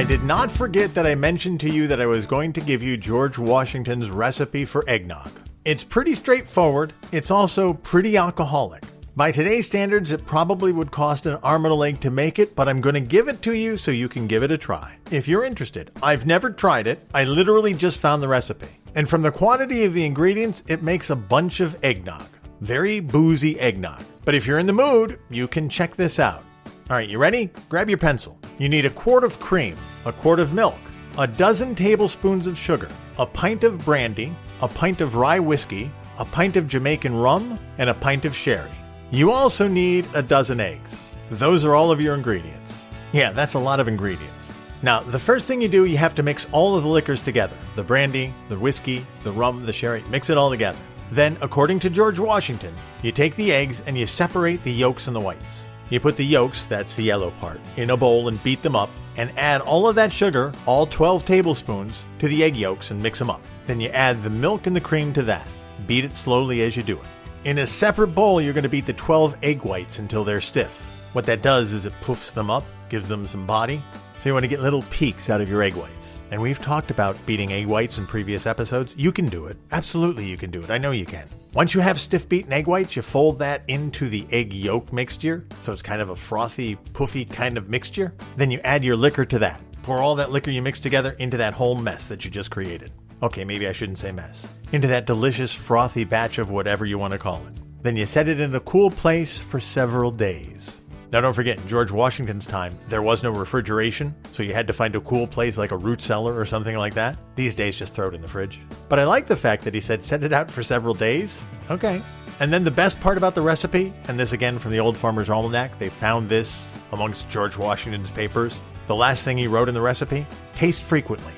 I 0.00 0.04
did 0.04 0.24
not 0.24 0.50
forget 0.50 0.94
that 0.94 1.06
I 1.06 1.14
mentioned 1.14 1.60
to 1.60 1.70
you 1.70 1.86
that 1.88 2.00
I 2.00 2.06
was 2.06 2.24
going 2.24 2.54
to 2.54 2.62
give 2.62 2.82
you 2.82 2.96
George 2.96 3.38
Washington's 3.38 4.08
recipe 4.08 4.64
for 4.64 4.82
eggnog. 4.88 5.30
It's 5.66 5.84
pretty 5.84 6.14
straightforward, 6.14 6.94
it's 7.12 7.30
also 7.30 7.74
pretty 7.74 8.16
alcoholic. 8.16 8.82
By 9.14 9.30
today's 9.30 9.66
standards, 9.66 10.10
it 10.10 10.24
probably 10.24 10.72
would 10.72 10.90
cost 10.90 11.26
an 11.26 11.34
arm 11.42 11.66
and 11.66 11.72
a 11.72 11.74
leg 11.74 12.00
to 12.00 12.10
make 12.10 12.38
it, 12.38 12.56
but 12.56 12.66
I'm 12.66 12.80
going 12.80 12.94
to 12.94 13.00
give 13.02 13.28
it 13.28 13.42
to 13.42 13.52
you 13.52 13.76
so 13.76 13.90
you 13.90 14.08
can 14.08 14.26
give 14.26 14.42
it 14.42 14.50
a 14.50 14.56
try. 14.56 14.96
If 15.10 15.28
you're 15.28 15.44
interested, 15.44 15.90
I've 16.02 16.24
never 16.24 16.48
tried 16.48 16.86
it, 16.86 17.06
I 17.12 17.24
literally 17.24 17.74
just 17.74 17.98
found 17.98 18.22
the 18.22 18.28
recipe. 18.28 18.68
And 18.94 19.06
from 19.06 19.20
the 19.20 19.30
quantity 19.30 19.84
of 19.84 19.92
the 19.92 20.06
ingredients, 20.06 20.64
it 20.66 20.82
makes 20.82 21.10
a 21.10 21.14
bunch 21.14 21.60
of 21.60 21.76
eggnog. 21.84 22.26
Very 22.62 23.00
boozy 23.00 23.60
eggnog. 23.60 24.02
But 24.24 24.34
if 24.34 24.46
you're 24.46 24.60
in 24.60 24.66
the 24.66 24.72
mood, 24.72 25.20
you 25.28 25.46
can 25.46 25.68
check 25.68 25.94
this 25.94 26.18
out. 26.18 26.42
All 26.88 26.96
right, 26.96 27.06
you 27.06 27.18
ready? 27.18 27.50
Grab 27.68 27.90
your 27.90 27.98
pencil. 27.98 28.39
You 28.60 28.68
need 28.68 28.84
a 28.84 28.90
quart 28.90 29.24
of 29.24 29.40
cream, 29.40 29.78
a 30.04 30.12
quart 30.12 30.38
of 30.38 30.52
milk, 30.52 30.78
a 31.16 31.26
dozen 31.26 31.74
tablespoons 31.74 32.46
of 32.46 32.58
sugar, 32.58 32.90
a 33.18 33.24
pint 33.24 33.64
of 33.64 33.82
brandy, 33.86 34.36
a 34.60 34.68
pint 34.68 35.00
of 35.00 35.14
rye 35.14 35.38
whiskey, 35.38 35.90
a 36.18 36.26
pint 36.26 36.58
of 36.58 36.68
Jamaican 36.68 37.16
rum, 37.16 37.58
and 37.78 37.88
a 37.88 37.94
pint 37.94 38.26
of 38.26 38.36
sherry. 38.36 38.70
You 39.10 39.32
also 39.32 39.66
need 39.66 40.06
a 40.14 40.20
dozen 40.20 40.60
eggs. 40.60 40.94
Those 41.30 41.64
are 41.64 41.74
all 41.74 41.90
of 41.90 42.02
your 42.02 42.14
ingredients. 42.14 42.84
Yeah, 43.12 43.32
that's 43.32 43.54
a 43.54 43.58
lot 43.58 43.80
of 43.80 43.88
ingredients. 43.88 44.52
Now, 44.82 45.00
the 45.00 45.18
first 45.18 45.48
thing 45.48 45.62
you 45.62 45.68
do, 45.68 45.86
you 45.86 45.96
have 45.96 46.14
to 46.16 46.22
mix 46.22 46.46
all 46.52 46.76
of 46.76 46.82
the 46.82 46.88
liquors 46.90 47.22
together 47.22 47.56
the 47.76 47.82
brandy, 47.82 48.34
the 48.50 48.58
whiskey, 48.58 49.06
the 49.24 49.32
rum, 49.32 49.64
the 49.64 49.72
sherry, 49.72 50.04
mix 50.10 50.28
it 50.28 50.36
all 50.36 50.50
together. 50.50 50.78
Then, 51.12 51.38
according 51.40 51.78
to 51.78 51.88
George 51.88 52.18
Washington, 52.18 52.74
you 53.02 53.10
take 53.10 53.36
the 53.36 53.52
eggs 53.52 53.82
and 53.86 53.96
you 53.96 54.04
separate 54.04 54.62
the 54.64 54.70
yolks 54.70 55.06
and 55.06 55.16
the 55.16 55.20
whites. 55.20 55.64
You 55.90 55.98
put 55.98 56.16
the 56.16 56.24
yolks, 56.24 56.66
that's 56.66 56.94
the 56.94 57.02
yellow 57.02 57.32
part, 57.40 57.60
in 57.76 57.90
a 57.90 57.96
bowl 57.96 58.28
and 58.28 58.42
beat 58.44 58.62
them 58.62 58.76
up, 58.76 58.90
and 59.16 59.36
add 59.36 59.60
all 59.60 59.88
of 59.88 59.96
that 59.96 60.12
sugar, 60.12 60.52
all 60.64 60.86
12 60.86 61.24
tablespoons, 61.24 62.04
to 62.20 62.28
the 62.28 62.44
egg 62.44 62.56
yolks 62.56 62.92
and 62.92 63.02
mix 63.02 63.18
them 63.18 63.28
up. 63.28 63.42
Then 63.66 63.80
you 63.80 63.88
add 63.88 64.22
the 64.22 64.30
milk 64.30 64.68
and 64.68 64.74
the 64.74 64.80
cream 64.80 65.12
to 65.14 65.22
that. 65.24 65.46
Beat 65.88 66.04
it 66.04 66.14
slowly 66.14 66.62
as 66.62 66.76
you 66.76 66.84
do 66.84 66.96
it. 66.96 67.06
In 67.42 67.58
a 67.58 67.66
separate 67.66 68.14
bowl, 68.14 68.40
you're 68.40 68.52
going 68.52 68.62
to 68.62 68.68
beat 68.68 68.86
the 68.86 68.92
12 68.92 69.40
egg 69.42 69.64
whites 69.64 69.98
until 69.98 70.22
they're 70.22 70.40
stiff. 70.40 71.10
What 71.12 71.26
that 71.26 71.42
does 71.42 71.72
is 71.72 71.86
it 71.86 71.92
poofs 72.02 72.32
them 72.32 72.50
up, 72.50 72.64
gives 72.88 73.08
them 73.08 73.26
some 73.26 73.46
body. 73.46 73.82
So 74.20 74.28
you 74.28 74.32
want 74.32 74.44
to 74.44 74.48
get 74.48 74.60
little 74.60 74.82
peaks 74.90 75.28
out 75.28 75.40
of 75.40 75.48
your 75.48 75.62
egg 75.62 75.74
whites. 75.74 75.99
And 76.30 76.40
we've 76.40 76.60
talked 76.60 76.90
about 76.90 77.16
beating 77.26 77.52
egg 77.52 77.66
whites 77.66 77.98
in 77.98 78.06
previous 78.06 78.46
episodes. 78.46 78.94
You 78.96 79.12
can 79.12 79.28
do 79.28 79.46
it. 79.46 79.56
Absolutely, 79.72 80.26
you 80.26 80.36
can 80.36 80.50
do 80.50 80.62
it. 80.62 80.70
I 80.70 80.78
know 80.78 80.92
you 80.92 81.06
can. 81.06 81.26
Once 81.52 81.74
you 81.74 81.80
have 81.80 81.98
stiff 81.98 82.28
beaten 82.28 82.52
egg 82.52 82.68
whites, 82.68 82.94
you 82.94 83.02
fold 83.02 83.40
that 83.40 83.62
into 83.66 84.08
the 84.08 84.26
egg 84.30 84.52
yolk 84.52 84.92
mixture. 84.92 85.44
So 85.60 85.72
it's 85.72 85.82
kind 85.82 86.00
of 86.00 86.10
a 86.10 86.16
frothy, 86.16 86.76
poofy 86.92 87.28
kind 87.28 87.58
of 87.58 87.68
mixture. 87.68 88.14
Then 88.36 88.50
you 88.52 88.60
add 88.60 88.84
your 88.84 88.96
liquor 88.96 89.24
to 89.24 89.40
that. 89.40 89.60
Pour 89.82 89.98
all 89.98 90.14
that 90.16 90.30
liquor 90.30 90.50
you 90.50 90.62
mixed 90.62 90.82
together 90.84 91.16
into 91.18 91.38
that 91.38 91.54
whole 91.54 91.74
mess 91.74 92.08
that 92.08 92.24
you 92.24 92.30
just 92.30 92.50
created. 92.50 92.92
Okay, 93.22 93.44
maybe 93.44 93.66
I 93.66 93.72
shouldn't 93.72 93.98
say 93.98 94.12
mess. 94.12 94.46
Into 94.72 94.88
that 94.88 95.06
delicious, 95.06 95.52
frothy 95.52 96.04
batch 96.04 96.38
of 96.38 96.50
whatever 96.50 96.86
you 96.86 96.98
want 96.98 97.12
to 97.12 97.18
call 97.18 97.44
it. 97.46 97.54
Then 97.82 97.96
you 97.96 98.06
set 98.06 98.28
it 98.28 98.40
in 98.40 98.54
a 98.54 98.60
cool 98.60 98.90
place 98.90 99.38
for 99.38 99.58
several 99.58 100.10
days. 100.10 100.79
Now, 101.12 101.20
don't 101.20 101.32
forget, 101.32 101.60
in 101.60 101.66
George 101.66 101.90
Washington's 101.90 102.46
time, 102.46 102.72
there 102.88 103.02
was 103.02 103.24
no 103.24 103.30
refrigeration, 103.30 104.14
so 104.30 104.44
you 104.44 104.54
had 104.54 104.68
to 104.68 104.72
find 104.72 104.94
a 104.94 105.00
cool 105.00 105.26
place 105.26 105.58
like 105.58 105.72
a 105.72 105.76
root 105.76 106.00
cellar 106.00 106.38
or 106.38 106.44
something 106.44 106.76
like 106.76 106.94
that. 106.94 107.18
These 107.34 107.56
days, 107.56 107.76
just 107.76 107.94
throw 107.94 108.08
it 108.08 108.14
in 108.14 108.22
the 108.22 108.28
fridge. 108.28 108.60
But 108.88 109.00
I 109.00 109.04
like 109.04 109.26
the 109.26 109.34
fact 109.34 109.64
that 109.64 109.74
he 109.74 109.80
said 109.80 110.04
set 110.04 110.22
it 110.22 110.32
out 110.32 110.50
for 110.50 110.62
several 110.62 110.94
days. 110.94 111.42
Okay. 111.68 112.00
And 112.38 112.52
then 112.52 112.62
the 112.62 112.70
best 112.70 113.00
part 113.00 113.18
about 113.18 113.34
the 113.34 113.42
recipe, 113.42 113.92
and 114.06 114.18
this 114.18 114.32
again 114.32 114.58
from 114.60 114.70
the 114.70 114.78
Old 114.78 114.96
Farmer's 114.96 115.28
Almanac, 115.28 115.78
they 115.80 115.88
found 115.88 116.28
this 116.28 116.72
amongst 116.92 117.28
George 117.28 117.56
Washington's 117.56 118.12
papers. 118.12 118.60
The 118.86 118.94
last 118.94 119.24
thing 119.24 119.36
he 119.36 119.48
wrote 119.48 119.68
in 119.68 119.74
the 119.74 119.80
recipe 119.80 120.26
taste 120.54 120.84
frequently. 120.84 121.32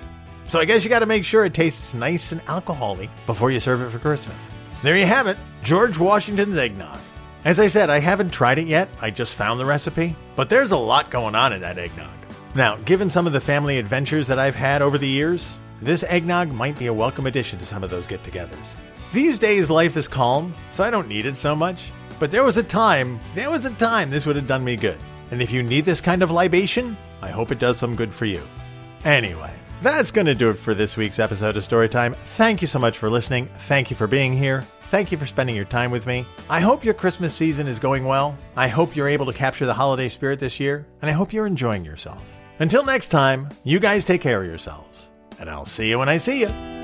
So 0.49 0.61
I 0.61 0.67
guess 0.67 0.85
you 0.85 0.91
got 0.91 0.99
to 0.99 1.07
make 1.07 1.25
sure 1.25 1.47
it 1.47 1.55
tastes 1.55 1.95
nice 1.95 2.31
and 2.31 2.43
alcoholic 2.47 3.09
before 3.25 3.51
you 3.51 3.59
serve 3.59 3.81
it 3.81 3.91
for 3.91 3.99
Christmas. 3.99 4.37
There 4.83 4.99
you 4.99 5.07
have 5.07 5.29
it 5.29 5.39
George 5.63 5.99
Washington's 5.99 6.57
eggnog. 6.57 7.01
As 7.45 7.59
I 7.59 7.67
said, 7.67 7.91
I 7.91 7.99
haven't 7.99 8.33
tried 8.33 8.59
it 8.59 8.69
yet, 8.69 8.89
I 9.01 9.11
just 9.11 9.35
found 9.35 9.59
the 9.59 9.65
recipe, 9.65 10.15
but 10.37 10.49
there's 10.49 10.71
a 10.71 10.77
lot 10.77 11.11
going 11.11 11.35
on 11.35 11.53
in 11.53 11.63
that 11.63 11.77
eggnog. 11.77 12.09
Now, 12.55 12.77
given 12.77 13.11
some 13.11 13.27
of 13.27 13.33
the 13.33 13.41
family 13.41 13.79
adventures 13.79 14.29
that 14.29 14.39
I've 14.39 14.55
had 14.55 14.81
over 14.81 14.97
the 14.97 15.09
years, 15.09 15.59
this 15.81 16.05
eggnog 16.05 16.53
might 16.53 16.79
be 16.79 16.87
a 16.87 16.95
welcome 16.95 17.27
addition 17.27 17.59
to 17.59 17.67
some 17.67 17.83
of 17.83 17.91
those 17.91 18.07
get 18.07 18.23
togethers. 18.23 18.77
These 19.13 19.41
days, 19.41 19.71
life 19.71 19.97
is 19.97 20.07
calm, 20.07 20.55
so 20.71 20.85
I 20.85 20.91
don't 20.91 21.09
need 21.09 21.27
it 21.27 21.37
so 21.37 21.57
much. 21.57 21.91
But 22.21 22.31
there 22.31 22.45
was 22.45 22.59
a 22.59 22.63
time, 22.63 23.19
there 23.35 23.51
was 23.51 23.65
a 23.65 23.71
time 23.75 24.09
this 24.09 24.25
would 24.25 24.37
have 24.37 24.47
done 24.47 24.63
me 24.63 24.77
good. 24.77 25.01
And 25.33 25.43
if 25.43 25.51
you 25.51 25.65
need 25.65 25.85
this 25.85 26.01
kind 26.01 26.23
of 26.23 26.31
libation, 26.31 26.97
I 27.23 27.31
hope 27.31 27.51
it 27.51 27.59
does 27.59 27.77
some 27.77 27.97
good 27.97 28.15
for 28.15 28.25
you. 28.25 28.43
Anyway, 29.05 29.53
that's 29.83 30.11
going 30.11 30.27
to 30.27 30.35
do 30.35 30.51
it 30.51 30.59
for 30.59 30.75
this 30.75 30.97
week's 30.97 31.19
episode 31.19 31.57
of 31.57 31.63
Storytime. 31.63 32.15
Thank 32.15 32.63
you 32.63 32.69
so 32.69 32.79
much 32.79 32.99
for 32.99 33.11
listening. 33.11 33.49
Thank 33.59 33.91
you 33.91 33.97
for 33.97 34.07
being 34.07 34.33
here. 34.33 34.63
Thank 34.83 35.11
you 35.11 35.19
for 35.19 35.27
spending 35.27 35.57
your 35.57 35.65
time 35.65 35.91
with 35.91 36.07
me. 36.07 36.27
I 36.49 36.61
hope 36.61 36.85
your 36.85 36.95
Christmas 36.95 37.35
season 37.35 37.67
is 37.67 37.79
going 37.79 38.05
well. 38.05 38.37
I 38.57 38.69
hope 38.69 38.95
you're 38.95 39.09
able 39.09 39.27
to 39.27 39.33
capture 39.33 39.67
the 39.67 39.75
holiday 39.75 40.09
spirit 40.09 40.39
this 40.39 40.61
year, 40.61 40.87
and 41.01 41.11
I 41.11 41.15
hope 41.15 41.33
you're 41.33 41.47
enjoying 41.47 41.85
yourself. 41.85 42.23
Until 42.59 42.85
next 42.85 43.09
time, 43.09 43.49
you 43.65 43.81
guys 43.81 44.05
take 44.05 44.21
care 44.21 44.43
of 44.43 44.49
yourselves, 44.49 45.09
and 45.41 45.49
I'll 45.49 45.67
see 45.67 45.89
you 45.89 45.99
when 45.99 46.09
I 46.09 46.19
see 46.19 46.41
you. 46.41 46.82